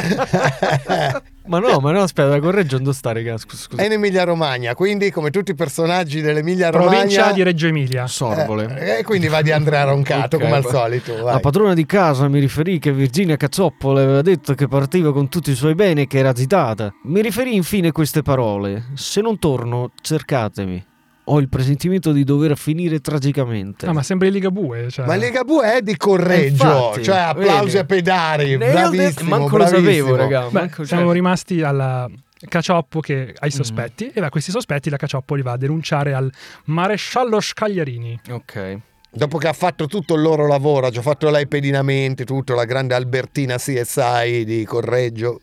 [1.49, 3.57] Ma no, ma no, aspetta, da Correggio non stare, scusa.
[3.57, 3.81] scusa.
[3.81, 7.33] È in Emilia Romagna, quindi come tutti i personaggi dell'Emilia Provincia Romagna...
[7.33, 8.05] di Reggio Emilia.
[8.05, 8.77] Sorvole.
[8.79, 11.13] Eh, e quindi va di Andrea Roncato Ok, come al solito.
[11.23, 11.33] vai.
[11.33, 15.27] La padrona di casa mi riferì che Virginia Cazzoppo le aveva detto che partiva con
[15.27, 16.93] tutti i suoi beni e che era zitata.
[17.05, 20.85] Mi riferì infine queste parole: Se non torno, cercatemi.
[21.31, 23.85] Ho il presentimento di dover finire tragicamente.
[23.85, 24.89] Ah, ma sembra il Ligabue.
[24.89, 25.05] Cioè.
[25.05, 27.77] Ma Ligabue è di Correggio, Infatti, cioè applausi vedi.
[27.77, 30.15] a pedari, Eh, bravissimo, manco lo sapevo, bravissimo.
[30.15, 30.45] raga.
[30.45, 32.09] Beh, manco- siamo cioè- rimasti alla
[32.47, 33.35] Cacioppo che Mm.
[33.39, 36.31] ai sospetti e da questi sospetti la Cacioppo li va a denunciare al
[36.65, 38.19] maresciallo Scagliarini.
[38.31, 38.77] Ok.
[39.11, 42.65] Dopo che ha fatto tutto il loro lavoro, ha già fatto lei pedinamenti, tutto, la
[42.65, 45.41] grande Albertina CSI di Correggio.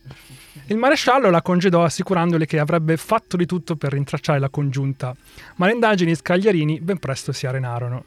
[0.67, 5.15] Il maresciallo la congedò assicurandole che avrebbe fatto di tutto per rintracciare la congiunta,
[5.57, 8.05] ma le indagini Scagliarini ben presto si arenarono.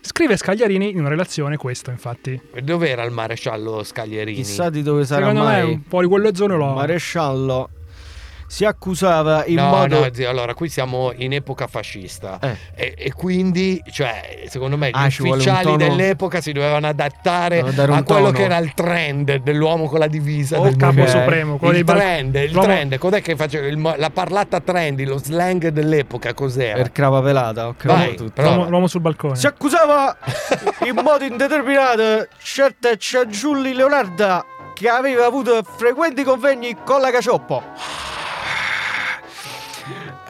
[0.00, 2.40] Scrive Scagliarini in una relazione questo, infatti.
[2.52, 4.36] E Dov'era il maresciallo Scaglierini?
[4.36, 5.72] Chissà di dove sarà Secondo me mai.
[5.72, 6.74] un po' di quelle zone lo...
[6.74, 7.70] Maresciallo
[8.48, 10.00] si accusava in no, modo...
[10.00, 12.56] no, zio, allora qui siamo in epoca fascista Eh.
[12.74, 17.68] e, e quindi, cioè, secondo me gli Ah, ufficiali tono- dell'epoca si dovevano adattare un
[17.68, 18.30] a quello tono.
[18.30, 21.84] che era il trend dell'uomo con la divisa O del il capo supremo, quello il
[21.84, 25.68] dei bal- trend, il l'uomo- trend, cos'è che faceva il la parlata trendy, lo slang
[25.68, 26.76] dell'epoca, cos'era?
[26.76, 28.40] Per crava pelata, ho Vai, tutto.
[28.42, 29.36] L'uomo, l'uomo sul balcone.
[29.36, 30.16] Si accusava
[30.86, 34.44] in modo indeterminato certa Cianciulli Leonarda
[34.74, 37.62] che aveva avuto frequenti convegni con la Cacioppo.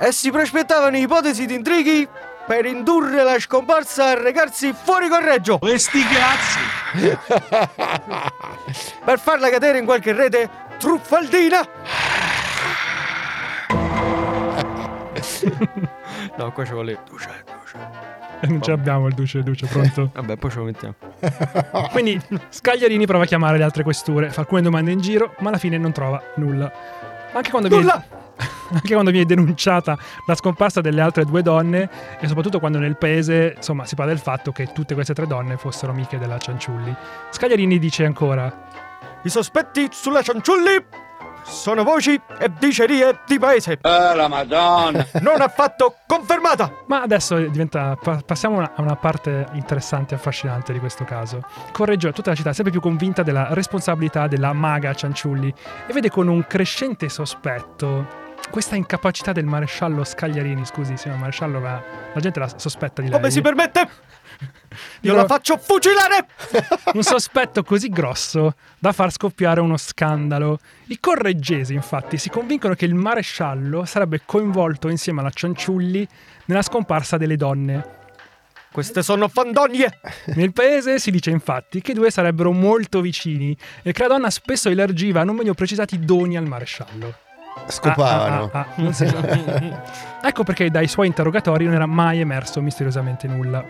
[0.01, 2.07] E si prospettavano ipotesi di intrighi
[2.47, 5.59] per indurre la scomparsa a recarsi fuori correggio.
[5.59, 6.59] Questi cazzi!
[9.05, 11.67] per farla cadere in qualche rete truffaldina.
[16.37, 17.77] no, qua ci vuole duce, duce.
[18.43, 20.11] non ce l'abbiamo il duce, il duce, pronto?
[20.15, 20.95] Vabbè, poi ce lo mettiamo.
[21.91, 25.59] Quindi Scagliarini prova a chiamare le altre questure, fa alcune domande in giro, ma alla
[25.59, 26.71] fine non trova nulla.
[27.33, 28.18] Anche quando viene, Nulla!
[28.73, 31.89] anche quando viene denunciata la scomparsa delle altre due donne
[32.21, 35.57] e soprattutto quando nel paese insomma si parla del fatto che tutte queste tre donne
[35.57, 36.95] fossero amiche della Cianciulli.
[37.31, 38.53] Scagliarini dice ancora
[39.23, 41.07] I sospetti sulla Cianciulli
[41.49, 43.79] sono voci e dicerie di paese.
[43.83, 45.07] Oh, la madonna!
[45.21, 46.71] Non affatto confermata.
[46.87, 51.43] Ma adesso diventa, pa- passiamo a una parte interessante e affascinante di questo caso.
[51.73, 55.53] Correggio tutta la città è sempre più convinta della responsabilità della maga Cianciulli
[55.87, 61.83] e vede con un crescente sospetto questa incapacità del maresciallo Scagliarini, scusi signor maresciallo, ma
[62.13, 63.19] la gente la sospetta di lei.
[63.19, 63.89] Come si permette?
[65.03, 66.27] Io la faccio fucilare!
[66.95, 70.59] un sospetto così grosso da far scoppiare uno scandalo.
[70.87, 76.07] I correggesi, infatti, si convincono che il maresciallo sarebbe coinvolto insieme alla Cianciulli
[76.47, 77.97] nella scomparsa delle donne.
[78.71, 79.99] Queste sono fandonie!
[80.35, 84.31] Nel paese si dice infatti che i due sarebbero molto vicini e che la donna
[84.31, 87.27] spesso elargiva non meglio precisati doni al maresciallo.
[87.67, 88.51] Scopavano.
[88.53, 89.17] Ah, ah, ah, ah, non si sa.
[90.23, 93.65] ecco perché dai suoi interrogatori non era mai emerso misteriosamente nulla.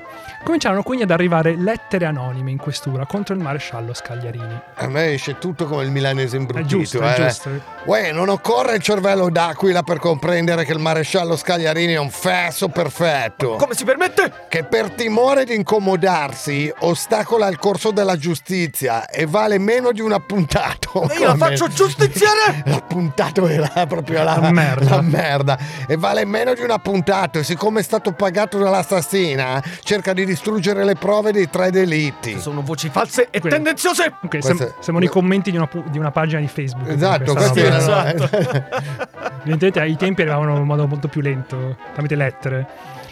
[0.44, 4.60] Cominciarono quindi ad arrivare lettere anonime in questura contro il maresciallo Scagliarini.
[4.76, 6.68] A me esce tutto come il milanese È imbruttito.
[6.68, 7.22] giusto, è eh.
[7.22, 7.50] giusto.
[7.84, 12.68] Uè, non occorre il cervello d'aquila per comprendere che il maresciallo Scagliarini è un fesso
[12.68, 13.56] perfetto.
[13.56, 14.46] Come si permette?
[14.48, 20.12] che per timore di incomodarsi ostacola il corso della giustizia e vale meno di un
[20.12, 21.08] appuntato.
[21.08, 22.62] E io la faccio giustiziare!
[22.66, 24.96] L'appuntato era proprio la, La merda.
[24.96, 25.58] la merda.
[25.86, 27.38] E vale meno di un appuntato.
[27.38, 32.38] E siccome è stato pagato dall'assassina, cerca di distruggere le prove dei tre delitti.
[32.40, 34.12] Sono voci false e Quindi- tendenziose!
[34.22, 36.88] Ok, Queste- siamo nei commenti di una, pu- di una pagina di Facebook.
[36.88, 38.28] Esatto, Questa questi erano.
[39.42, 42.66] Evidentemente ai tempi arrivavano in modo molto più lento, tramite lettere.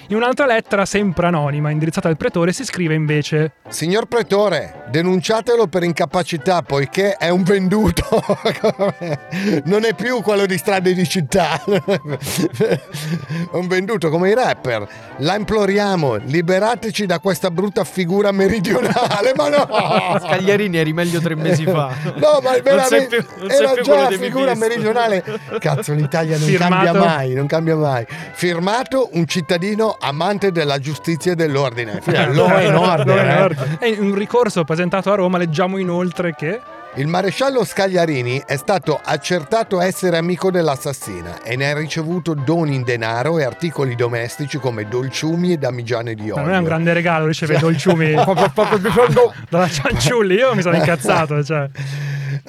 [0.09, 5.83] In un'altra lettera, sempre anonima, indirizzata al pretore, si scrive invece: Signor Pretore, denunciatelo per
[5.83, 8.05] incapacità poiché è un venduto.
[9.65, 11.61] non è più quello di strade di città.
[11.65, 11.83] è
[13.57, 14.87] un venduto come i rapper.
[15.19, 19.33] La imploriamo, liberateci da questa brutta figura meridionale.
[19.35, 19.67] Ma no!
[20.23, 21.91] Scagliarini eri meglio tre mesi fa.
[22.15, 25.25] No, ma Non sei veramente più- non sei era già la figura meridionale.
[25.59, 26.85] Cazzo, l'Italia non Firmato.
[26.85, 28.07] cambia mai, non cambia mai.
[28.35, 32.01] Firmato un cittadino amante della giustizia e dell'ordine.
[32.05, 33.43] Law and order, eh.
[33.43, 33.77] order.
[33.81, 36.61] E in un ricorso presentato a Roma leggiamo inoltre che
[36.95, 42.85] Il maresciallo Scagliarini è stato accertato essere amico dell'assassina e ne ha ricevuto doni in
[42.85, 46.43] denaro e articoli domestici come dolciumi e damigiane di olio.
[46.43, 48.15] non è un grande regalo ricevere dolciumi
[49.51, 50.35] dalla Cianciulli.
[50.35, 51.45] Io mi sono incazzato.
[51.45, 51.69] Cioè.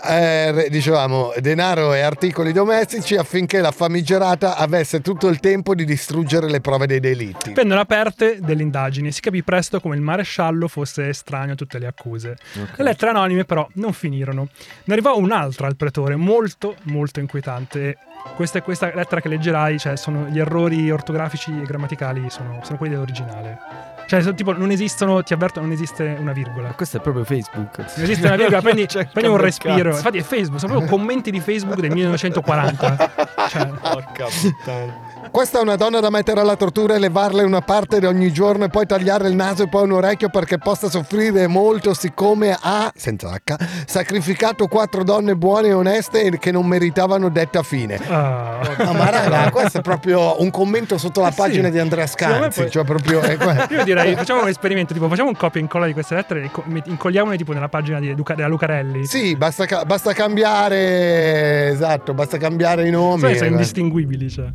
[0.04, 6.50] Eh, dicevamo denaro e articoli domestici affinché la famigerata avesse tutto il tempo di distruggere
[6.50, 7.54] le prove dei delitti.
[7.54, 11.80] Vengono aperte delle indagini e si capì presto come il maresciallo fosse estraneo a tutte
[11.80, 12.38] le accuse.
[12.54, 14.50] Le lettere anonime però non finirono.
[14.84, 17.98] Ne arrivò un'altra al pretore, molto molto inquietante.
[18.36, 22.94] Questa, questa lettera che leggerai, cioè sono gli errori ortografici e grammaticali sono, sono quelli
[22.94, 23.97] dell'originale.
[24.08, 26.70] Cioè, sono tipo, non esistono, ti avverto, non esiste una virgola.
[26.70, 27.78] Questo è proprio Facebook.
[27.78, 29.76] Non esiste una virgola, prendi, prendi un respiro.
[29.76, 29.98] cazzo.
[29.98, 33.36] Infatti è Facebook, sono proprio commenti di Facebook del 1940.
[33.48, 34.94] Cioè, Porca puttana.
[35.32, 38.66] Questa è una donna da mettere alla tortura e levarle una parte di ogni giorno
[38.66, 42.92] e poi tagliare il naso e poi un orecchio perché possa soffrire molto siccome ha,
[42.96, 43.56] senza H,
[43.86, 48.00] sacrificato quattro donne buone e oneste e che non meritavano detta fine.
[48.08, 48.46] ah.
[48.80, 51.38] No, ma raga, questo è proprio un commento sotto la Eh sì.
[51.38, 52.62] pagina di Andrea Scanzi.
[52.62, 53.20] poi- Cioè, proprio.
[53.20, 56.44] que- Io direi facciamo un esperimento, tipo facciamo un copia e incolla di queste lettere
[56.44, 56.52] e
[56.86, 59.06] incolliamole tipo nella pagina di Luca- della Lucarelli.
[59.06, 61.70] Sì, basta, ca- basta cambiare.
[61.70, 63.20] Esatto, basta cambiare i nomi.
[63.22, 63.52] Sai, sono eh.
[63.52, 64.48] indistinguibili, cioè.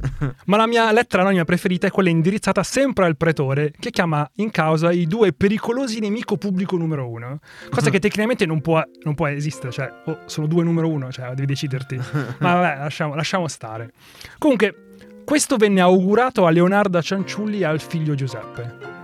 [0.46, 4.50] Ma la mia lettera anonima preferita è quella indirizzata sempre al pretore, che chiama in
[4.50, 7.40] causa i due pericolosi nemico pubblico numero uno.
[7.70, 11.28] Cosa che tecnicamente non può, non può esistere, cioè, oh, sono due numero uno, cioè,
[11.30, 11.96] devi deciderti.
[12.38, 13.92] Ma vabbè, lasciamo, lasciamo stare.
[14.38, 14.94] Comunque,
[15.24, 19.01] questo venne augurato a Leonardo Cianciulli e al figlio Giuseppe.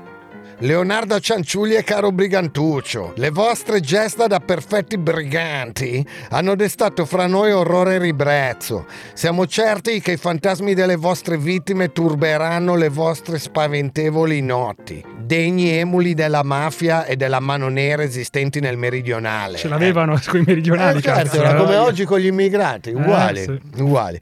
[0.61, 7.53] Leonardo Cianciulli e caro brigantuccio, le vostre gesta da perfetti briganti hanno destato fra noi
[7.53, 8.87] orrore e ribrezzo.
[9.13, 16.15] Siamo certi che i fantasmi delle vostre vittime turberanno le vostre spaventevoli notti, degni emuli
[16.15, 19.59] della mafia e della mano nera esistenti nel meridionale.
[19.59, 21.57] Ce l'avevano con i meridionali, Eh, certo, era eh.
[21.57, 23.61] come oggi con gli immigrati, uguali, sì.
[23.77, 24.21] uguali.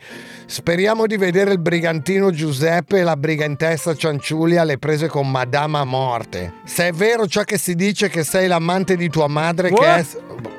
[0.48, 6.24] Speriamo di vedere il brigantino Giuseppe e la brigantessa Cianciulli alle prese con Madama Morte.
[6.64, 10.00] Se è vero ciò che si dice che sei l'amante di tua madre, che What?
[10.00, 10.06] è...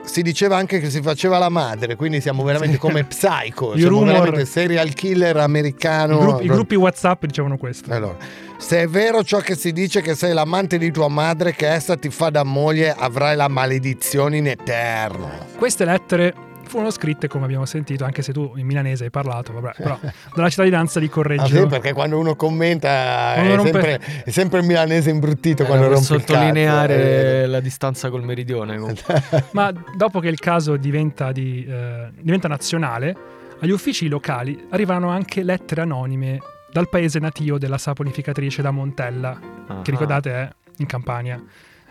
[0.04, 4.00] si diceva anche che si faceva la madre, quindi siamo veramente come Psycho, I siamo
[4.00, 6.16] rumor- veramente serial killer americano.
[6.16, 7.92] I gruppi, i gruppi WhatsApp dicevano questo.
[7.92, 8.18] Allora,
[8.58, 11.96] se è vero ciò che si dice che sei l'amante di tua madre, che essa
[11.96, 15.30] ti fa da moglie, avrai la maledizione in eterno.
[15.58, 16.34] Queste lettere
[16.68, 19.98] furono scritte, come abbiamo sentito, anche se tu in milanese hai parlato, vabbè, però
[20.36, 21.46] dalla cittadinanza di Ah, Correggio.
[21.46, 25.72] sì, perché quando uno commenta è, Quando rompe- sempre, è sempre il milanese imbruttito Era
[25.72, 27.46] quando per rompe il sottolineare eh.
[27.48, 28.78] la distanza col meridione.
[29.52, 33.16] Ma dopo che il caso diventa, di, eh, diventa nazionale,
[33.60, 36.40] agli uffici locali arrivano anche lettere anonime
[36.72, 39.82] dal paese natio della saponificatrice da Montella, Ah.
[39.82, 41.42] che ricordate è in Campania.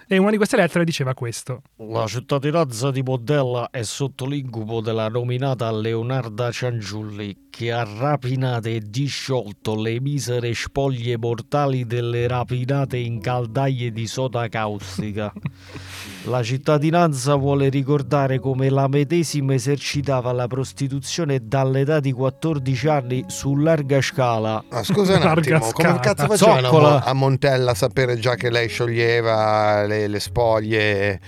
[0.09, 1.62] E una di queste lettere diceva questo.
[1.78, 8.80] La cittadinanza di Montella è sotto l'incubo della nominata Leonarda Cianciulli che ha rapinato e
[8.84, 15.32] disciolto le misere spoglie mortali delle rapinate in caldaie di soda caustica.
[16.29, 23.55] La cittadinanza vuole ricordare come la medesima esercitava la prostituzione dall'età di 14 anni su
[23.55, 24.64] larga scala.
[24.70, 26.01] Ah, scusa un Larga attimo, come scala.
[26.01, 27.05] cazzo facevano a, Zoccola.
[27.05, 31.20] A Montella a sapere già che lei scioglieva le, le spoglie?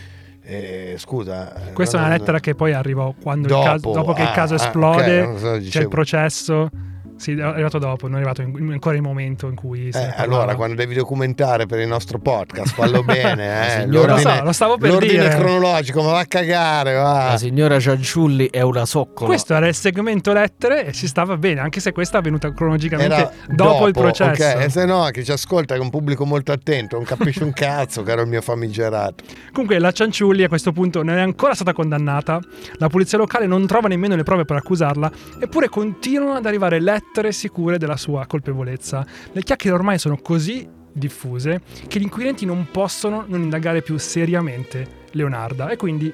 [0.42, 1.68] Eh, scusa.
[1.68, 4.22] eh, Questa è una non- lettera che poi arrivò quando Dopo, il caso, dopo che
[4.22, 6.70] il ah, caso ah, esplode, ok, non so, c'è il processo.
[7.18, 10.54] Sì, è arrivato dopo, non è arrivato in- ancora il momento in cui Eh, allora,
[10.54, 13.78] quando devi documentare per il nostro podcast, fallo bene.
[13.78, 13.80] Eh.
[13.82, 15.28] signora- Lo so, L'ordine- lo stavo per l'ordine dire.
[15.36, 17.28] cronologico, ma va a cagare, va.
[17.30, 19.26] La signora Cianciulli è una soccola.
[19.26, 23.14] Questo era il segmento lettere e si stava bene, anche se questa è avvenuta cronologicamente
[23.14, 24.44] Era dopo, il processo.
[24.44, 27.52] Ok, e se no, chi ci ascolta è un pubblico molto attento, non capisce un
[27.52, 29.24] cazzo, caro il mio famigerato.
[29.52, 32.38] Comunque la Cianciulli a questo punto non è ancora stata condannata,
[32.74, 35.10] la polizia locale non trova nemmeno le prove per accusarla,
[35.40, 39.06] eppure continuano ad arrivare lettere sicure della sua colpevolezza.
[39.32, 45.06] Le chiacchiere ormai sono così diffuse che gli inquirenti non possono non indagare più seriamente
[45.12, 46.12] Leonarda e quindi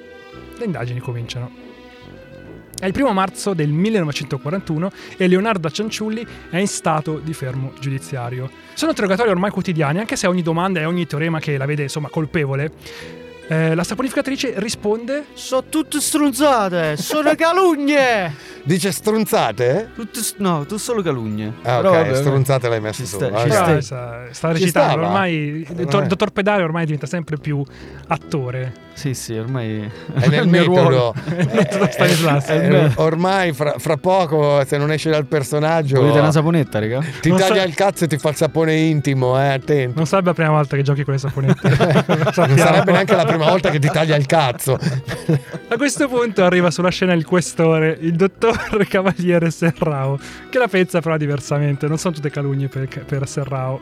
[0.57, 1.63] le indagini cominciano.
[2.77, 8.49] È il primo marzo del 1941 e Leonardo Cianciulli è in stato di fermo giudiziario.
[8.73, 12.09] Sono interrogatori ormai quotidiani, anche se ogni domanda e ogni teorema che la vede insomma
[12.09, 12.71] colpevole.
[13.47, 18.53] eh, la saponificatrice risponde Sono tutte strunzate, sono calungne.
[18.67, 19.89] Dice strunzate?
[19.93, 21.53] Tutte s- no, tu solo calungne.
[21.61, 23.17] Ah, Però ok, vabbè, strunzate l'hai messo ci tu.
[23.17, 23.37] sta- ok.
[23.43, 23.81] ci Però, stai.
[23.83, 26.07] sta, sta Ci recitando ormai il dottor, Eh.
[26.07, 27.63] dottor Pedale ormai diventa sempre più
[28.07, 29.81] attore Sì, sì, ormai
[30.13, 30.79] È nel il mio metodo.
[30.89, 31.13] ruolo.
[32.47, 37.01] Eh, eh, ormai fra, fra poco, se non esce dal personaggio, Volete una saponetta, raga?
[37.21, 39.93] ti Non taglia so- il cazzo e ti fa il sapone intimo, eh, attento.
[39.97, 41.69] non sarebbe la prima volta che giochi con le saponette
[42.47, 44.77] Non sarebbe neanche la prima volta che ti taglia il cazzo.
[45.67, 48.15] A questo punto arriva sulla scena il questore, il
[48.55, 50.17] dottor Cavaliere Serrao,
[50.49, 53.79] che la pensa però diversamente, non sono tutte calunnie per, per Serrao.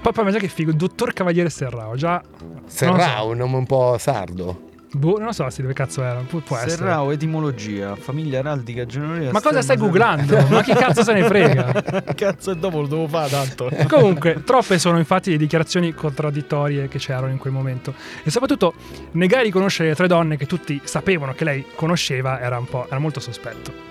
[0.00, 2.22] Poi, poi ma già che figo, dottor Cavaliere Serrao, già...
[2.66, 4.68] Serrao, un nome un po' sardo.
[4.92, 6.72] Boh, non lo so se dove cazzo era, pu- può essere.
[6.72, 9.30] Serrao, etimologia, famiglia araldica genovese.
[9.30, 10.44] Ma cosa stai googlando?
[10.48, 12.02] Ma chi cazzo se ne frega?
[12.14, 13.70] Cazzo, e dopo lo devo fare tanto.
[13.88, 17.94] Comunque, troppe sono infatti le dichiarazioni contraddittorie che c'erano in quel momento.
[18.24, 18.74] E soprattutto,
[19.12, 22.86] negare di conoscere le tre donne che tutti sapevano che lei conosceva era un po'
[22.86, 23.89] era molto sospetto.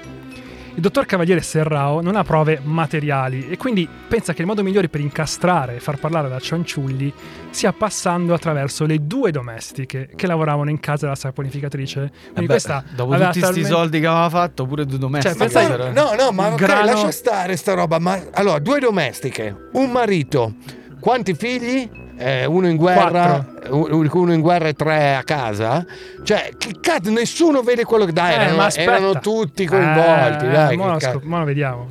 [0.79, 4.87] Il dottor Cavaliere Serrao non ha prove materiali e quindi pensa che il modo migliore
[4.87, 7.11] per incastrare e far parlare la Cianciulli
[7.49, 11.99] sia passando attraverso le due domestiche che lavoravano in casa della saponificatrice.
[11.99, 15.35] Quindi Vabbè, questa dopo tutti questi talmente- soldi che aveva fatto, pure due domestiche.
[15.37, 15.91] Cioè, pensa- però.
[15.91, 17.99] No, no, ma Il ok, grano- lascia stare sta roba.
[17.99, 20.53] Ma allora, due domestiche, un marito,
[21.01, 21.89] quanti figli?
[22.21, 25.85] Eh, uno in guerra, u- uno in guerra e tre a casa.
[26.21, 30.45] Cioè, che cazzo, nessuno vede quello che dai, Eh, erano, ma erano tutti coinvolti.
[30.45, 31.09] Eh, dai, cazzo.
[31.11, 31.89] scop- vediamo.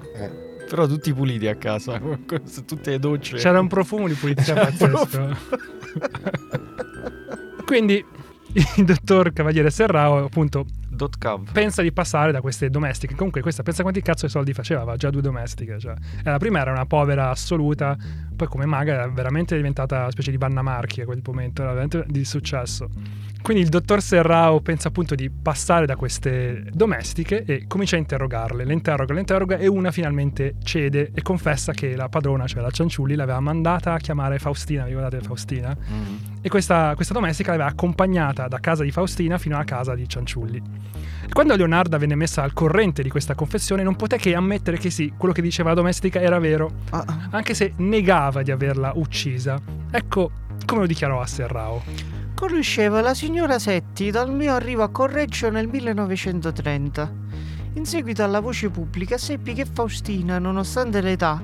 [0.68, 1.98] Però tutti puliti a casa,
[2.44, 3.36] su tutte le docce.
[3.38, 5.36] C'era un profumo di pulizia pazzesco.
[7.64, 8.04] Quindi
[8.76, 10.66] il dottor Cavaliere Serrao, appunto,
[10.98, 11.52] Dot cav.
[11.52, 13.14] pensa di passare da queste domestiche.
[13.14, 15.78] Comunque, questa pensa quanti cazzo di soldi faceva, aveva già due domestiche.
[15.78, 15.94] Cioè.
[16.24, 17.96] E la prima era una povera assoluta,
[18.34, 21.72] poi come maga era veramente diventata una specie di Vanna Marchi a quel momento, era
[21.72, 22.88] veramente di successo.
[23.42, 28.64] Quindi il dottor Serrao pensa appunto di passare da queste domestiche e comincia a interrogarle.
[28.64, 32.70] Le interroga, le interroga e una finalmente cede e confessa che la padrona, cioè la
[32.70, 34.82] Cianciulli, l'aveva mandata a chiamare Faustina.
[34.84, 35.74] Vi ricordate Faustina?
[36.42, 40.62] E questa, questa domestica l'aveva accompagnata da casa di Faustina fino alla casa di Cianciulli.
[41.26, 44.90] E Quando Leonarda venne messa al corrente di questa confessione, non poté che ammettere che
[44.90, 46.70] sì, quello che diceva la domestica era vero,
[47.30, 49.58] anche se negava di averla uccisa.
[49.90, 50.30] Ecco
[50.66, 52.17] come lo dichiarò a Serrao.
[52.38, 57.12] Conosceva la signora Setti dal mio arrivo a Correggio nel 1930.
[57.72, 61.42] In seguito alla voce pubblica seppi che Faustina, nonostante l'età,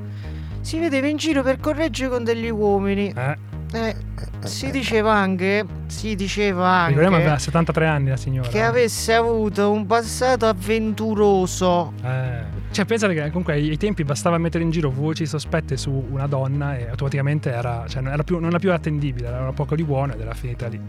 [0.60, 3.12] si vedeva in giro per Correggio con degli uomini.
[3.12, 3.36] Eh,
[3.72, 3.96] Eh,
[4.44, 8.48] si diceva anche, si diceva ricordiamo aveva anche 73 anni la signora.
[8.48, 11.92] che avesse avuto un passato avventuroso.
[12.04, 16.26] Eh, Cioè, pensate che comunque ai tempi bastava mettere in giro voci sospette su una
[16.26, 19.84] donna e automaticamente era, cioè, non, era più, non era più attendibile, era poco di
[19.84, 20.80] buono ed era finita lì.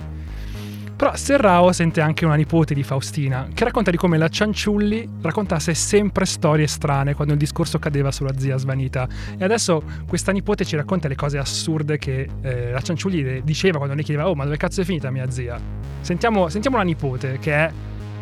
[0.95, 5.75] Però Serrao sente anche una nipote di Faustina che racconta di come la Cianciulli raccontasse
[5.75, 9.07] sempre storie strane quando il discorso cadeva sulla zia svanita.
[9.38, 13.93] E adesso questa nipote ci racconta le cose assurde che eh, la Cianciulli diceva quando
[13.93, 15.59] le chiedeva: Oh, ma dove cazzo è finita mia zia?
[16.01, 17.71] Sentiamo, sentiamo la nipote che è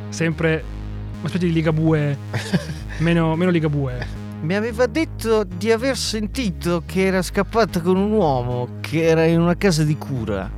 [0.10, 0.82] sempre
[1.24, 2.18] una specie di ligabue,
[3.00, 4.22] meno, meno ligabue.
[4.42, 9.40] Mi aveva detto di aver sentito che era scappata con un uomo che era in
[9.40, 10.52] una casa di cura.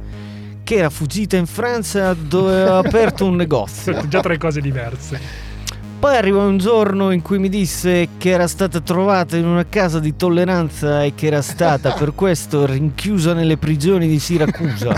[0.64, 4.06] Che era fuggita in Francia dove aveva aperto un negozio.
[4.10, 5.44] Già tre cose diverse.
[6.00, 10.00] Poi arrivò un giorno in cui mi disse che era stata trovata in una casa
[10.00, 14.96] di tolleranza e che era stata per questo rinchiusa nelle prigioni di Siracusa.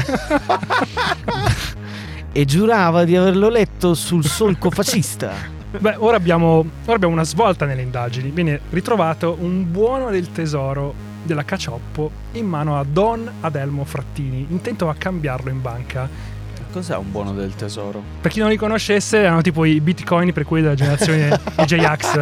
[2.32, 5.56] e giurava di averlo letto sul solco fascista.
[5.70, 8.30] Beh, ora abbiamo, ora abbiamo una svolta nelle indagini.
[8.32, 10.94] Viene ritrovato un buono del tesoro
[11.24, 16.10] della Cacioppo in mano a Don Adelmo Frattini, intento a cambiarlo in banca.
[16.72, 18.04] Cos'è un buono del tesoro?
[18.22, 22.18] Per chi non li conoscesse, erano tipo i bitcoin per quelli della generazione J-Ax.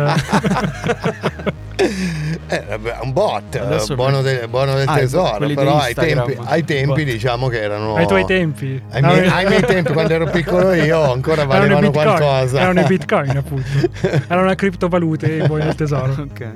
[2.48, 6.38] Eh, vabbè, un bot, Adesso eh, buono, del- buono del Ah, tesoro, però ai tempi,
[6.46, 7.96] ai tempi diciamo che erano...
[7.96, 8.82] Ai tuoi tempi?
[8.92, 12.60] Ai miei, Erano- ai miei tempi, quando ero piccolo io, ancora erano valevano bitcoin, qualcosa.
[12.62, 13.68] Erano i bitcoin, appunto.
[14.28, 16.14] Erano una criptovalute, i buoni del tesoro.
[16.32, 16.48] Ok.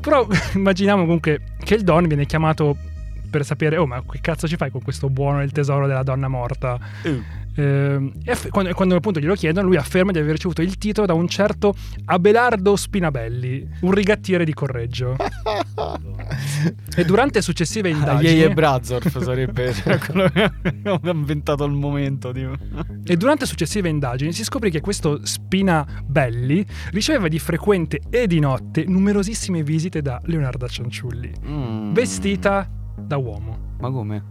[0.00, 0.24] Però
[0.54, 2.76] immaginiamo comunque che il Don viene chiamato
[3.36, 6.28] per sapere, oh ma che cazzo ci fai con questo buono del tesoro della donna
[6.28, 6.78] morta?
[7.58, 11.06] Ehm, e aff- quando, quando appunto glielo chiedono, lui afferma di aver ricevuto il titolo
[11.06, 11.74] da un certo
[12.06, 15.16] Abelardo Spinabelli, un rigattiere di Correggio.
[16.96, 18.32] e durante successive indagini...
[18.32, 19.72] Yeye Brazorf sarebbe
[20.10, 20.50] quello che
[20.84, 22.32] abbiamo inventato al momento.
[22.32, 22.52] tipo.
[23.04, 28.84] E durante successive indagini si scoprì che questo Spinabelli riceveva di frequente e di notte
[28.86, 31.92] numerosissime visite da Leonardo Cianciulli, Mm.
[31.92, 32.68] vestita
[33.00, 33.56] da uomo.
[33.80, 34.22] Ma come?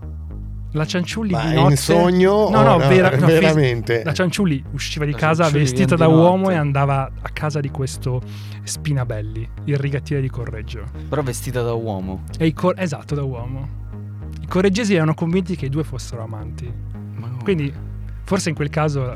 [0.72, 1.76] La Cianciulli Ma di in notte...
[1.78, 4.04] sogno No, no, no, vera- no, fis- veramente?
[4.04, 6.54] La Cianciulli usciva di La casa Cianciulli vestita da uomo notte.
[6.54, 8.22] e andava a casa di questo
[8.64, 10.84] Spinabelli, il rigattiere di Correggio.
[11.08, 12.24] Però vestita da uomo.
[12.38, 13.84] E i cor- esatto, da uomo.
[14.42, 16.70] I correggesi erano convinti che i due fossero amanti.
[17.44, 17.72] Quindi,
[18.24, 19.16] forse in quel caso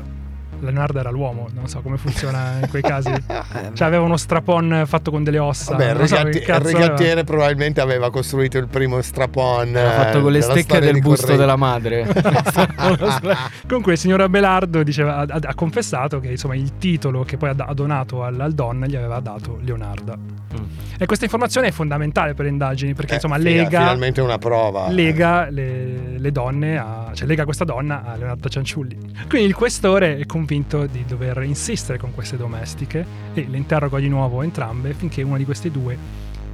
[0.60, 3.10] Leonardo era l'uomo, non so come funziona in quei casi.
[3.72, 5.72] Cioè, aveva uno strapon fatto con delle ossa.
[5.76, 7.24] Vabbè, il, so rigatti- il rigattiere aveva.
[7.24, 9.72] probabilmente aveva costruito il primo strapon.
[9.72, 11.40] L'ha fatto eh, con le stecche del busto Correggio.
[11.40, 12.06] della madre.
[13.66, 17.72] Comunque, il signor Abelardo diceva, ha, ha confessato che insomma, il titolo che poi ha,
[17.74, 20.38] donato al, al Don gli aveva dato Leonardo.
[20.98, 24.36] E questa informazione è fondamentale per le indagini perché Eh, insomma figa, lega, Finalmente una
[24.38, 24.90] prova.
[24.90, 28.98] lega le, le donne a, cioè lega questa donna a Leonardo Cianciulli.
[29.28, 34.08] Quindi il questore è convinto di dover insistere con queste domestiche e le interroga di
[34.08, 35.96] nuovo entrambe finché una di queste due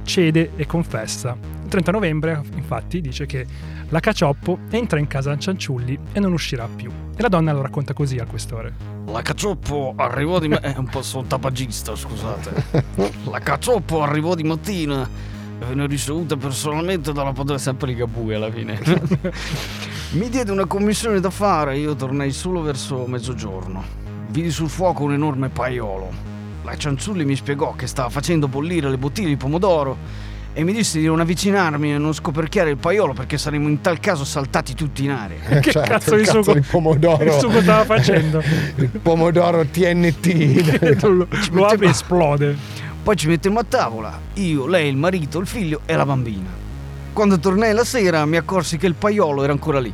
[0.03, 1.35] cede e confessa.
[1.63, 3.45] Il 30 novembre, infatti, dice che
[3.89, 6.91] la Cacioppo entra in casa Cianciulli e non uscirà più.
[7.15, 8.71] E la donna lo racconta così al questore.
[9.07, 10.47] La Cacioppo arrivò di...
[10.47, 12.85] ma- È un po' sono tabagista, scusate.
[13.31, 15.09] La Cacioppo arrivò di mattina
[15.59, 17.57] e venne ricevuta personalmente dalla padrona...
[17.59, 18.79] Sempre Ligabue alla fine.
[20.11, 23.83] Mi diede una commissione da fare e io tornai solo verso mezzogiorno.
[24.29, 26.09] Vidi sul fuoco un enorme paiolo.
[26.63, 29.97] La Cianciulli mi spiegò che stava facendo bollire le bottiglie di pomodoro
[30.53, 33.99] e mi disse di non avvicinarmi e non scoperchiare il paiolo perché saremmo in tal
[33.99, 35.37] caso saltati tutti in aria.
[35.59, 37.23] Che Certo, cazzo il di cazzo sugo- di pomodoro.
[37.23, 38.41] il sugo stava facendo?
[38.75, 41.03] il pomodoro TNT.
[41.03, 42.55] lo, lo apre e esplode.
[43.03, 46.65] Poi ci mettemmo a tavola, io, lei, il marito, il figlio e la bambina.
[47.17, 49.91] Quando tornai la sera mi accorsi che il paiolo era ancora lì.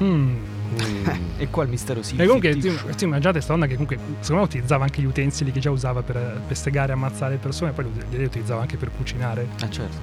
[0.00, 0.36] Mm.
[1.36, 4.42] e qua il mistero si E comunque, tu, tu immaginate sta donna che comunque, secondo
[4.42, 7.86] me, utilizzava anche gli utensili che già usava per, segare e ammazzare le persone, poi
[8.08, 9.48] li li utilizzava anche per cucinare.
[9.62, 9.96] Ah, certo.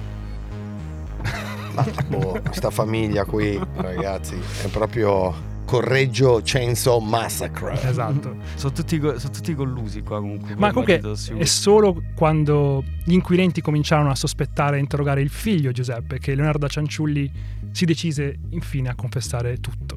[1.72, 5.34] Ma boh, sta famiglia qui, ragazzi, è proprio
[5.72, 7.80] Correggio Chainsaw Massacre.
[7.82, 8.36] Esatto.
[8.56, 10.54] Sono tutti, sono tutti collusi qua comunque.
[10.54, 11.00] Ma comunque
[11.38, 16.68] è solo quando gli inquirenti cominciarono a sospettare e interrogare il figlio Giuseppe che Leonardo
[16.68, 17.32] Cianciulli
[17.70, 19.96] si decise infine a confessare tutto.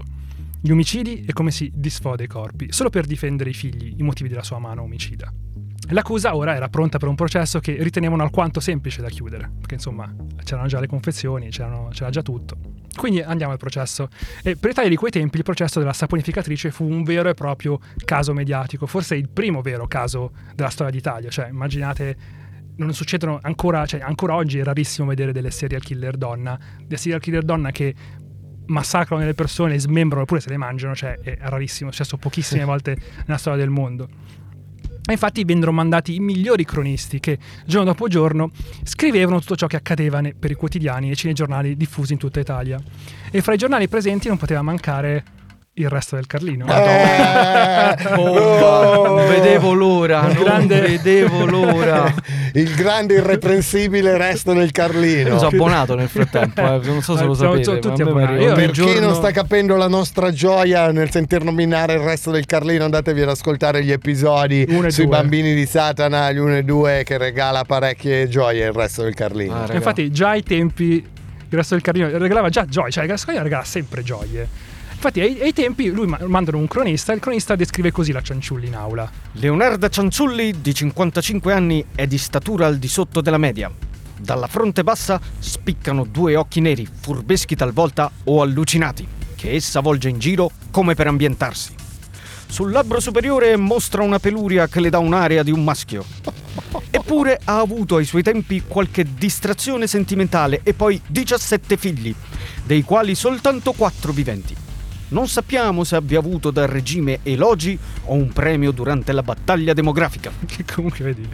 [0.61, 4.29] Gli omicidi e come si disfò dei corpi, solo per difendere i figli, i motivi
[4.29, 5.29] della sua mano omicida.
[5.89, 10.11] L'accusa ora era pronta per un processo che ritenevano alquanto semplice da chiudere, perché insomma
[10.43, 12.57] c'erano già le confessioni, c'erano- c'era già tutto.
[12.95, 14.07] Quindi andiamo al processo.
[14.41, 17.79] E per l'Italia di quei tempi il processo della saponificatrice fu un vero e proprio
[18.03, 21.29] caso mediatico, forse il primo vero caso della storia d'Italia.
[21.29, 22.17] Cioè, immaginate,
[22.77, 27.19] non succedono ancora, cioè ancora oggi è rarissimo vedere delle serial killer donna, delle serial
[27.19, 27.93] killer donna che
[28.67, 32.97] massacrano le persone, smembrano oppure se le mangiano, cioè è rarissimo, è successo pochissime volte
[33.25, 34.07] nella storia del mondo.
[35.07, 38.49] E infatti vennero mandati i migliori cronisti che giorno dopo giorno
[38.83, 42.81] scrivevano tutto ciò che accadeva per i quotidiani e cinegiornali diffusi in tutta Italia.
[43.29, 45.23] E fra i giornali presenti non poteva mancare
[45.77, 46.65] il resto del Carlino.
[46.67, 52.13] Eh, Oh, non vedevo l'ora, Il grande- vedevo l'ora.
[52.53, 55.27] Il grande irreprensibile resto del Carlino.
[55.27, 57.79] Io mi sono abbonato nel frattempo, eh, non so se lo Siamo sapete.
[57.79, 58.43] tutti me mi abbonati.
[58.43, 62.31] Io- Per chi giorno- non sta capendo la nostra gioia nel sentir nominare il resto
[62.31, 65.17] del Carlino, andatevi ad ascoltare gli episodi sui due.
[65.17, 69.65] bambini di Satana, gli 1 e 2, che regala parecchie gioie il resto del Carlino.
[69.65, 73.25] Ah, Infatti, già ai tempi il resto del Carlino regalava già gioie, cioè il resto
[73.27, 74.47] del Carlino regala sempre gioie.
[75.05, 78.23] Infatti, ai, ai tempi lui ma- mandano un cronista e il cronista descrive così la
[78.23, 79.07] Cianciulli in aula.
[79.33, 83.71] Leonarda Cianciulli, di 55 anni, è di statura al di sotto della media.
[84.19, 90.17] Dalla fronte bassa spiccano due occhi neri, furbeschi talvolta o allucinati, che essa volge in
[90.17, 91.75] giro come per ambientarsi.
[92.47, 96.03] Sul labbro superiore mostra una peluria che le dà un'area di un maschio.
[96.89, 102.15] Eppure ha avuto ai suoi tempi qualche distrazione sentimentale e poi 17 figli,
[102.63, 104.64] dei quali soltanto 4 viventi.
[105.15, 110.29] Non sappiamo se abbia avuto dal regime elogi o un premio durante la battaglia demografica.
[110.45, 111.25] Che comunque vedi,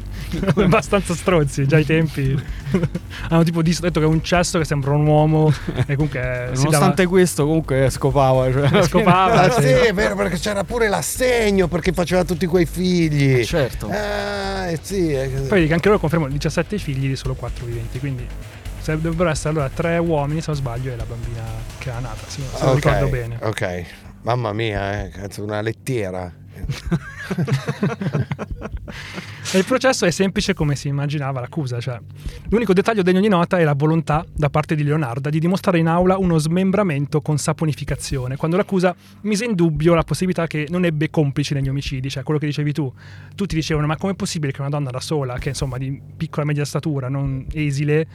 [0.62, 1.66] abbastanza stronzi.
[1.66, 2.40] Già ai tempi
[3.30, 5.52] hanno tipo detto che è un cesso che sembra un uomo.
[5.88, 8.52] E comunque si Nonostante questo, comunque scopava.
[8.52, 9.50] Cioè, fine- Scopava.
[9.62, 9.62] Sì.
[9.64, 13.44] sì, è vero, perché c'era pure l'assegno perché faceva tutti quei figli.
[13.44, 13.90] Certo.
[13.90, 15.12] Ah, eh, sì.
[15.12, 17.98] eh, Poi vedi che anche loro confermano 17 figli di solo 4 viventi.
[17.98, 18.28] Quindi
[18.84, 21.44] dovrebbero essere allora 3 uomini, se non sbaglio, e la bambina
[21.78, 22.28] che è nata.
[22.28, 23.38] Sì, se lo ok, ricordo bene.
[23.42, 23.86] Ok,
[24.24, 26.40] mamma mia, eh, cazzo, una lettiera.
[29.54, 32.00] Il processo è semplice come si immaginava l'accusa, cioè
[32.50, 35.88] l'unico dettaglio degno di nota è la volontà da parte di Leonarda di dimostrare in
[35.88, 41.10] aula uno smembramento con saponificazione, quando l'accusa mise in dubbio la possibilità che non ebbe
[41.10, 42.92] complici negli omicidi, cioè quello che dicevi tu.
[43.36, 46.46] Tutti dicevano ma com'è possibile che una donna da sola, che insomma di piccola e
[46.46, 48.08] media statura, non esile,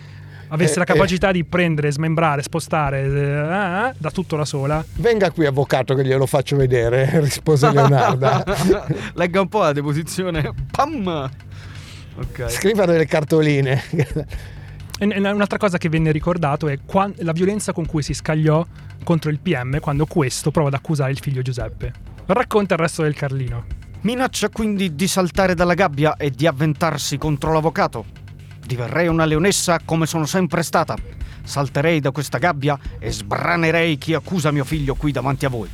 [0.48, 4.84] avesse Eh, la capacità di prendere, smembrare, spostare eh, ah, da tutto da sola?
[4.94, 8.44] Venga qui, avvocato, che glielo faccio vedere, rispose Leonarda.
[9.14, 10.52] Legga un po' la deposizione.
[10.70, 11.30] Pam!
[12.18, 12.50] Ok.
[12.50, 13.82] Scriva delle cartoline.
[15.00, 16.78] Un'altra cosa che venne ricordato è
[17.16, 18.64] la violenza con cui si scagliò
[19.04, 21.92] contro il PM quando questo prova ad accusare il figlio Giuseppe.
[22.24, 23.64] Racconta il resto del Carlino.
[24.00, 28.15] Minaccia quindi di saltare dalla gabbia e di avventarsi contro l'avvocato.
[28.66, 30.96] Diverrei una leonessa come sono sempre stata.
[31.44, 35.68] Salterei da questa gabbia e sbranerei chi accusa mio figlio qui davanti a voi.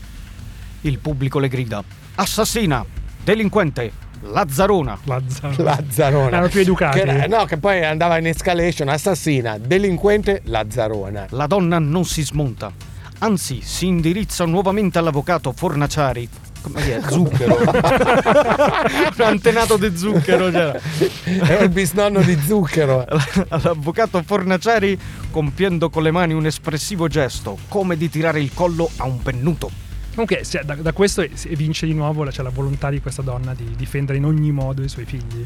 [0.82, 1.82] Il pubblico le grida:
[2.16, 2.84] Assassina!
[3.24, 3.92] Delinquente!
[4.24, 4.98] Lazzarona!
[5.04, 5.62] Lazzaro.
[5.62, 6.28] Lazzarona.
[6.28, 7.00] Erano più educati.
[7.00, 11.26] Che era- no, che poi andava in escalation, assassina, delinquente, Lazzarona.
[11.30, 12.70] La donna non si smonta,
[13.18, 16.28] anzi si indirizza nuovamente all'avvocato Fornaciari.
[16.62, 17.00] Come chi è?
[17.06, 17.58] Zucchero.
[17.58, 20.80] Un antenato di zucchero c'era.
[21.24, 23.04] Era il bisnonno di Zucchero.
[23.48, 24.98] All'avvocato Fornaciari
[25.30, 29.70] compiendo con le mani un espressivo gesto, come di tirare il collo a un pennuto.
[30.10, 33.22] Comunque, se- da, da questo si evince di nuovo la, cioè, la volontà di questa
[33.22, 35.44] donna di difendere in ogni modo i suoi figli.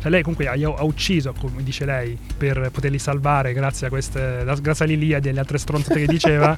[0.00, 4.44] Cioè, lei comunque ha, ha ucciso, come dice lei, per poterli salvare grazie a queste.
[4.60, 6.56] grazie all'Iliade e alle altre stronzate che diceva.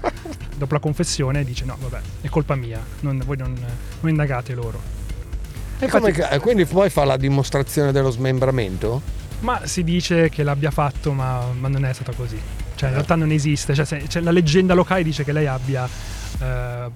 [0.58, 3.54] Dopo la confessione dice: No, vabbè, è colpa mia, non- voi non,
[4.00, 4.80] non indagate loro.
[5.78, 9.00] E E come infatti- ca- quindi poi fa la dimostrazione dello smembramento?
[9.40, 12.38] Ma si dice che l'abbia fatto, ma, ma non è stata così.
[12.74, 13.74] Cioè, in realtà non esiste.
[13.74, 15.88] Cioè, se- cioè, la leggenda locale dice che lei abbia
[16.40, 16.90] eh,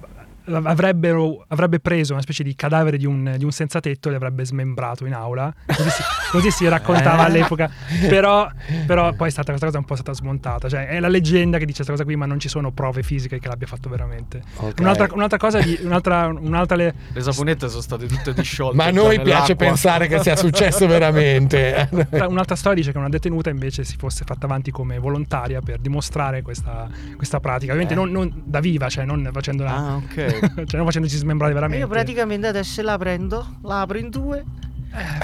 [0.45, 5.05] avrebbe preso una specie di cadavere di un, di un senza tetto e l'avrebbe smembrato
[5.05, 5.53] in aula.
[5.65, 7.25] Così si, così si raccontava Eh.
[7.27, 7.69] all'epoca.
[8.07, 8.49] Però,
[8.85, 10.67] però poi è stata, questa cosa un po' stata smontata.
[10.69, 13.39] Cioè, è la leggenda che dice questa cosa qui, ma non ci sono prove fisiche
[13.39, 14.41] che l'abbia fatto veramente.
[14.57, 14.79] Ok.
[14.79, 18.75] Un'altra, un'altra cosa, di, un'altra, un'altra le- Le saponette sono state tutte disciolte.
[18.75, 21.87] Ma a noi piace pensare che sia successo veramente.
[21.91, 25.79] Un'altra- Un'altra storia dice che una detenuta invece si fosse fatta avanti come volontaria per
[25.79, 27.73] dimostrare questa, questa pratica.
[27.73, 28.05] Ovviamente Eh.
[28.05, 30.32] non, non da viva, cioè non facendola, Ah, ok.
[30.65, 31.83] cioè non facendoci smembrare veramente.
[31.83, 34.43] Io praticamente adesso la prendo, la apro in due.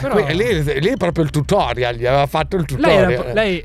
[0.02, 3.12] Però- Qui- lì, lì è proprio il tutorial, gli aveva fatto il lei, tutorial.
[3.12, 3.64] era, lei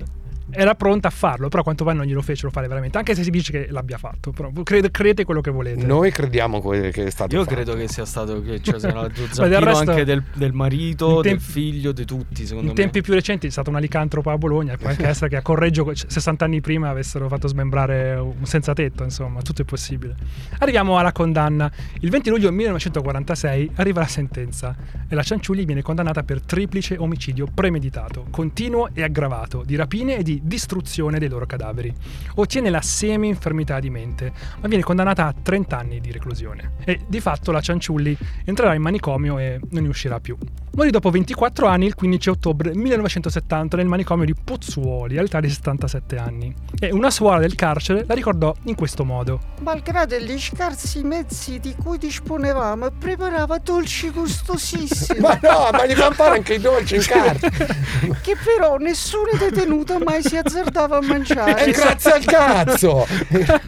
[0.54, 3.22] era pronta a farlo, però a quanto pare non glielo fecero fare veramente, anche se
[3.22, 4.30] si dice che l'abbia fatto.
[4.32, 5.84] Però crede, credete quello che volete.
[5.84, 7.54] Noi crediamo que- che è stato Io fatto.
[7.54, 11.22] credo che sia stato che cioè, sarà del resto- anche del, del marito, in del
[11.32, 12.82] tempi- figlio, di tutti, secondo In me.
[12.82, 15.90] tempi più recenti è stata una licantropa a Bologna, può anche essere che a Correggio
[15.94, 20.14] 60 anni prima avessero fatto smembrare un senza tetto, insomma, tutto è possibile.
[20.58, 21.70] Arriviamo alla condanna.
[22.00, 24.74] Il 20 luglio 1946 arriva la sentenza
[25.08, 30.22] e la Cianciulli viene condannata per triplice omicidio premeditato, continuo e aggravato, di rapine e
[30.22, 31.92] di distruzione dei loro cadaveri.
[32.36, 36.72] Ottiene la semi-infermità di mente, ma viene condannata a 30 anni di reclusione.
[36.84, 40.36] E di fatto la Cianciulli entrerà in manicomio e non ne uscirà più.
[40.76, 46.16] Morì dopo 24 anni il 15 ottobre 1970 nel manicomio di Pozzuoli all'età di 77
[46.16, 46.52] anni.
[46.80, 49.38] E una suora del carcere la ricordò in questo modo.
[49.60, 55.20] Malgrado gli scarsi mezzi di cui disponevamo, preparava dolci gustosissimi.
[55.24, 57.48] Ma no, ma gli fanno fare anche i dolci in carta.
[57.48, 61.66] che però nessuno detenuto mai si azzardava a mangiare.
[61.66, 63.06] E grazie al cazzo!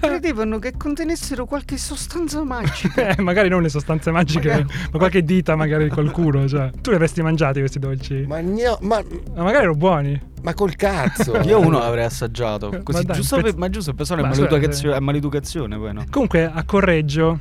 [0.01, 3.09] Credevano che contenessero qualche sostanza magica.
[3.17, 6.47] Eh, magari non le sostanze magiche, Magari- ma qualche dita magari di qualcuno.
[6.49, 6.71] Cioè.
[6.81, 8.25] Tu li avresti mangiati questi dolci?
[8.27, 9.03] Ma, gno- ma,
[9.35, 10.21] Ma magari erano buoni.
[10.43, 11.37] ma col cazzo!
[11.47, 12.69] Io uno l'avrei assaggiato.
[12.83, 14.97] Così, Ma dai, giusto un per, ma giusto per persone è Ma maleducazione, scusate.
[14.97, 16.05] è maleducazione poi no.
[16.11, 17.39] Comunque a Correggio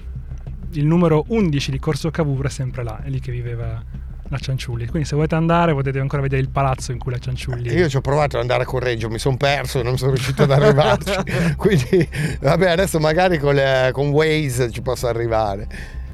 [0.71, 3.81] il numero 11 di Corso Cavour è sempre là, è lì che viveva
[4.29, 4.87] la Cianciulli.
[4.87, 7.71] Quindi se volete andare potete ancora vedere il palazzo in cui la Cianciulli...
[7.73, 10.43] Io ci ho provato ad andare a Correggio, mi sono perso e non sono riuscito
[10.43, 11.13] ad arrivarci.
[11.55, 12.07] Quindi,
[12.41, 15.67] vabbè, adesso magari con, le- con Waze ci posso arrivare.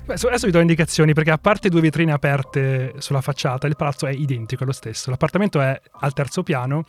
[0.05, 4.07] Beh, adesso vi do indicazioni perché a parte due vetrine aperte sulla facciata, il palazzo
[4.07, 5.09] è identico, è lo stesso.
[5.09, 6.83] L'appartamento è al terzo piano,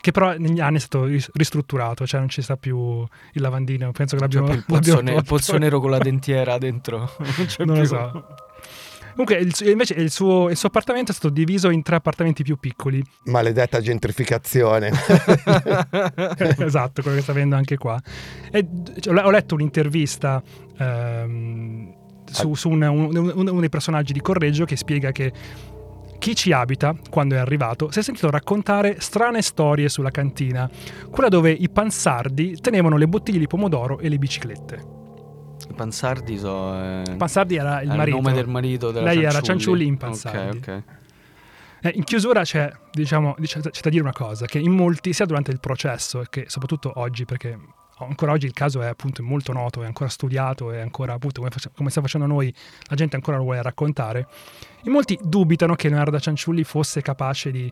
[0.00, 3.90] che però negli anni è stato ris- ristrutturato, cioè non ci sta più il lavandino.
[3.92, 7.10] Penso che l'abbiamo, più il pozzo, ne- il pozzo nero con la dentiera dentro.
[7.18, 8.24] Non c'è Non lo so.
[9.14, 12.56] Comunque, il invece il suo, il suo appartamento è stato diviso in tre appartamenti più
[12.56, 13.02] piccoli.
[13.24, 14.90] Maledetta gentrificazione.
[16.58, 18.00] esatto, quello che sta avendo anche qua.
[18.50, 18.66] E,
[19.00, 20.42] cioè, ho letto un'intervista
[20.78, 21.94] ehm,
[22.24, 25.32] su, su un- un- un- uno dei personaggi di Correggio che spiega che
[26.18, 30.70] chi ci abita, quando è arrivato, si è sentito raccontare strane storie sulla cantina,
[31.10, 35.00] quella dove i pansardi tenevano le bottiglie di pomodoro e le biciclette.
[35.74, 36.74] Pansardi so.
[36.74, 38.16] eh, Pansardi era il è marito.
[38.16, 39.46] nome del marito della Lei era Cianciulli.
[39.46, 40.56] Cianciulli in Ok, Pansardi.
[40.58, 40.82] ok.
[41.84, 45.50] Eh, in chiusura c'è, diciamo, c'è da dire una cosa, che in molti, sia durante
[45.50, 47.58] il processo che soprattutto oggi, perché
[47.98, 51.50] ancora oggi il caso è appunto molto noto, è ancora studiato, è ancora appunto come,
[51.52, 52.54] face- come stiamo facendo noi,
[52.88, 54.26] la gente ancora lo vuole raccontare,
[54.84, 57.68] in molti dubitano che Leonardo Cianciulli fosse capace di,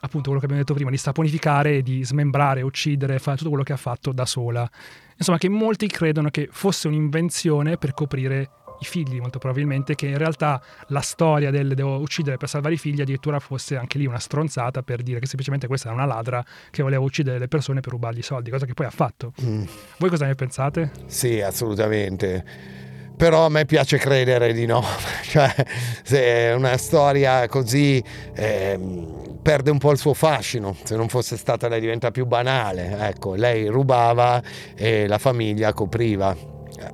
[0.00, 3.72] appunto quello che abbiamo detto prima, di saponificare, di smembrare, uccidere, fare tutto quello che
[3.74, 4.68] ha fatto da sola.
[5.16, 8.50] Insomma, che molti credono che fosse un'invenzione per coprire
[8.80, 12.78] i figli, molto probabilmente, che in realtà la storia del devo uccidere per salvare i
[12.78, 16.44] figli addirittura fosse anche lì una stronzata per dire che semplicemente questa era una ladra
[16.70, 19.32] che voleva uccidere le persone per rubargli i soldi, cosa che poi ha fatto.
[19.42, 19.62] Mm,
[19.98, 20.90] Voi cosa ne pensate?
[21.06, 22.82] sì, assolutamente.
[23.16, 24.82] Però a me piace credere di no.
[25.34, 25.52] Cioè,
[26.02, 28.02] se una storia così
[28.34, 30.76] ehm, perde un po' il suo fascino.
[30.84, 32.96] Se non fosse stata lei diventa più banale.
[33.08, 34.42] Ecco, lei rubava
[34.76, 36.36] e la famiglia copriva.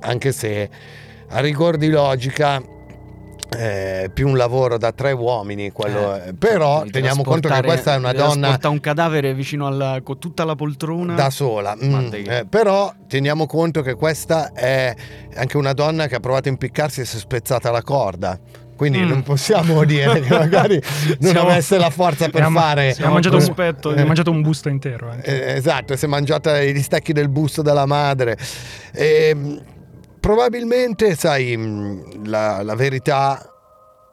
[0.01, 0.69] Anche se
[1.29, 2.61] a rigor di logica
[3.55, 6.33] è più un lavoro da tre uomini quello Eh, è.
[6.33, 10.19] però Devi teniamo conto che questa è una donna trasportare un cadavere vicino alla, con
[10.19, 11.15] tutta la poltrona.
[11.15, 11.75] da sola.
[11.75, 14.95] Mm, eh, però teniamo conto che questa è
[15.35, 18.39] anche una donna che ha provato a impiccarsi e si è spezzata la corda.
[18.77, 19.09] Quindi Mm.
[19.09, 20.81] non possiamo dire che magari
[21.19, 22.91] non Siamo- avesse la forza per Abbiamo- fare.
[22.91, 25.09] abbiamo mangiato, un, di- abbiamo mangiato un busto intero.
[25.11, 25.45] anche.
[25.45, 28.37] Eh, esatto, si è mangiata gli stecchi del busto della madre.
[28.93, 29.61] Ehm,
[30.21, 33.50] probabilmente, sai, mh, la, la verità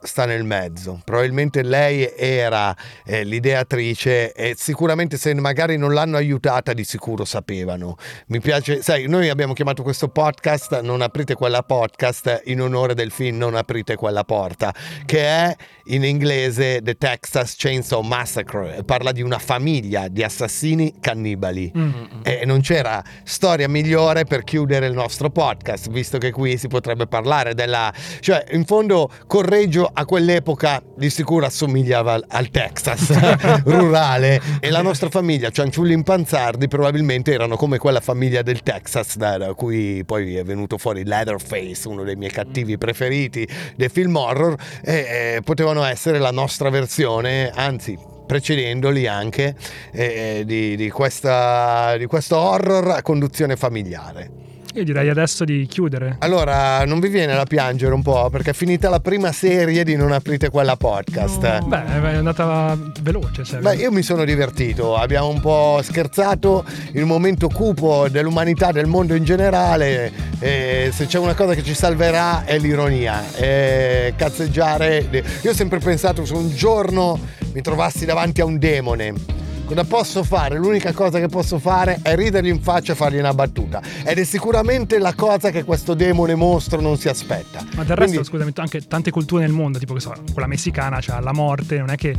[0.03, 1.01] sta nel mezzo.
[1.05, 2.75] Probabilmente lei era
[3.05, 7.97] eh, l'ideatrice e sicuramente se magari non l'hanno aiutata di sicuro sapevano.
[8.29, 13.11] Mi piace, sai, noi abbiamo chiamato questo podcast Non aprite quella podcast in onore del
[13.11, 14.75] film Non aprite quella porta,
[15.05, 18.83] che è in inglese The Texas Chainsaw Massacre.
[18.85, 21.73] Parla di una famiglia di assassini cannibali.
[21.77, 21.93] Mm.
[22.23, 27.07] E non c'era storia migliore per chiudere il nostro podcast, visto che qui si potrebbe
[27.07, 27.93] parlare della...
[28.21, 33.12] cioè in fondo Correggio a quell'epoca di sicuro assomigliava al, Texas
[33.64, 39.55] rurale e la nostra famiglia, Cianciulli Impanzardi, probabilmente erano come quella famiglia del Texas da,
[39.55, 44.95] cui poi è venuto fuori Leatherface, uno dei miei cattivi preferiti dei film horror, e
[45.36, 49.57] eh, potevano essere la nostra versione, anzi precedendoli anche
[49.91, 54.30] eh, di, di, questa, di questo horror a conduzione familiare.
[54.79, 56.18] Io direi adesso di chiudere.
[56.20, 59.97] Allora, non vi viene da piangere un po' perché è finita la prima serie di
[59.97, 61.64] Non aprite quella podcast.
[61.64, 63.43] Beh, è andata veloce.
[63.43, 63.59] Cioè.
[63.59, 69.16] Beh, io mi sono divertito, abbiamo un po' scherzato il momento cupo dell'umanità, del mondo
[69.16, 70.12] in generale.
[70.39, 75.09] E se c'è una cosa che ci salverà è l'ironia, è cazzeggiare.
[75.43, 77.19] Io ho sempre pensato se un giorno
[77.53, 79.12] mi trovassi davanti a un demone
[79.69, 80.57] cosa posso fare?
[80.57, 83.82] L'unica cosa che posso fare è ridergli in faccia e fargli una battuta.
[84.05, 87.65] Ed è sicuramente la cosa che questo demone mostro non si aspetta.
[87.77, 88.28] Ma del resto, Quindi...
[88.28, 91.90] scusami, anche tante culture nel mondo, tipo che so, quella messicana, cioè la morte, non
[91.90, 92.16] è che.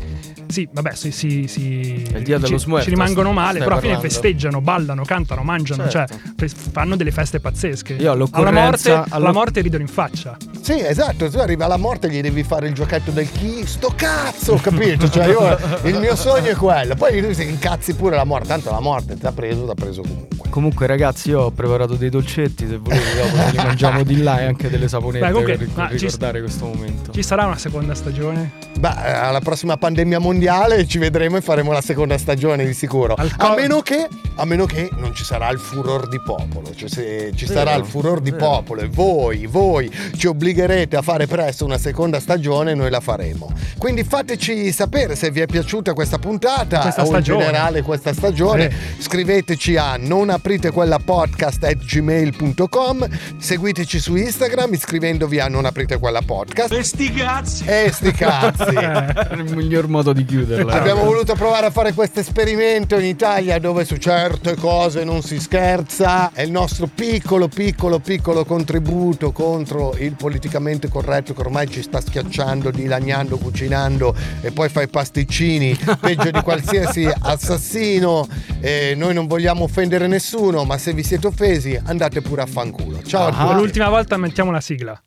[0.47, 1.11] Sì, vabbè, si.
[1.11, 5.41] si, si il dia dello ci, ci rimangono male, però alla fine festeggiano, ballano, cantano,
[5.41, 6.19] mangiano, certo.
[6.37, 7.93] cioè fanno delle feste pazzesche.
[7.93, 9.05] Io alla morte, allo...
[9.09, 10.37] alla morte ridono in faccia.
[10.61, 13.91] Sì, esatto, tu arrivi alla morte e gli devi fare il giochetto del chi, sto
[13.95, 15.09] cazzo, capito?
[15.09, 16.95] Cioè, io, il mio sogno è quello.
[16.95, 20.01] Poi si incazzi pure la morte, tanto la morte ti ha preso, ti ha preso
[20.01, 20.49] comunque.
[20.49, 22.67] Comunque, ragazzi, io ho preparato dei dolcetti.
[22.67, 26.37] Se volete, dopo li mangiamo di là e anche delle saponette Beh, comunque, per ricordare
[26.37, 27.11] ci, questo momento.
[27.11, 28.51] Ci sarà una seconda stagione?
[28.77, 33.15] Beh, alla prossima pandemia mondiale ci vedremo e faremo la seconda stagione di sicuro.
[33.15, 36.73] A meno, che, a meno che non ci sarà il furor di popolo.
[36.75, 41.27] Cioè, se ci sarà il furor di popolo e voi, voi ci obbligherete a fare
[41.27, 43.53] presto una seconda stagione, noi la faremo.
[43.77, 47.45] Quindi fateci sapere se vi è piaciuta questa puntata questa o stagione.
[47.45, 48.71] generale questa stagione.
[48.71, 49.01] Sì.
[49.03, 53.07] Scriveteci a non aprite quella podcast at gmail.com.
[53.37, 56.73] Seguiteci su Instagram iscrivendovi a non aprite quella podcast.
[56.73, 57.65] E sti cazzi!
[57.65, 58.75] E sti cazzi!
[58.75, 60.73] È il miglior modo di chiuderla.
[60.73, 65.39] Abbiamo voluto provare a fare questo esperimento in Italia dove su certe cose non si
[65.39, 66.31] scherza.
[66.33, 72.01] È il nostro piccolo, piccolo, piccolo contributo contro il politicamente corretto che ormai ci sta
[72.01, 78.27] schiacciando, dilagnando, cucinando e poi fa i pasticcini, peggio di qualsiasi assassino.
[78.61, 83.01] E noi non vogliamo offendere nessuno, ma se vi siete offesi andate pure a fanculo.
[83.03, 83.53] Ciao a Ah, tutti.
[83.55, 85.01] l'ultima volta mettiamo la sigla.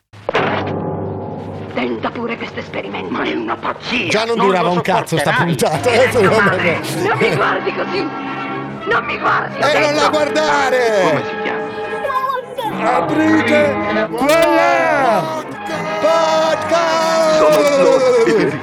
[1.75, 3.11] Tenta pure questo esperimento.
[3.11, 4.09] Ma è una pazzia!
[4.09, 5.91] Già non lo durava un cazzo sta puntata.
[5.91, 8.01] Mi adesso non- non mi guardi così!
[8.91, 9.59] Non mi guardi!
[9.59, 10.03] E non detto.
[10.03, 10.79] la guardare!
[11.11, 11.61] Come si chiama?
[12.97, 13.75] Aprite
[14.11, 15.45] quella
[16.03, 17.43] podcast!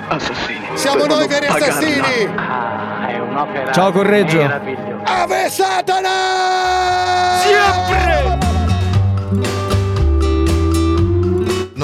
[0.09, 0.67] Assassini.
[0.75, 2.29] Siamo noi veri assassini!
[3.71, 4.41] Ciao, Correggio.
[5.05, 6.09] Ave Satana!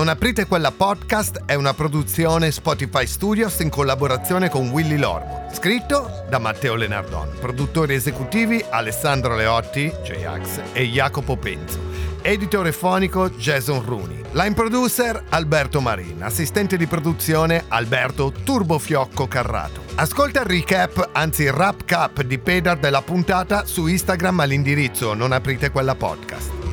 [0.05, 5.49] Non aprite quella podcast è una produzione Spotify Studios in collaborazione con Willy Lormo.
[5.51, 7.27] Scritto da Matteo Lenardon.
[7.39, 11.79] Produttori esecutivi Alessandro Leotti, J-Ax e Jacopo Penzo.
[12.21, 14.21] Editore fonico Jason Rooney.
[14.33, 16.21] Line producer Alberto Marin.
[16.21, 19.81] Assistente di produzione Alberto Turbofiocco Carrato.
[19.95, 25.31] Ascolta il recap, anzi il wrap cap di Pedar della puntata su Instagram all'indirizzo non
[25.31, 26.64] aprite quella podcast.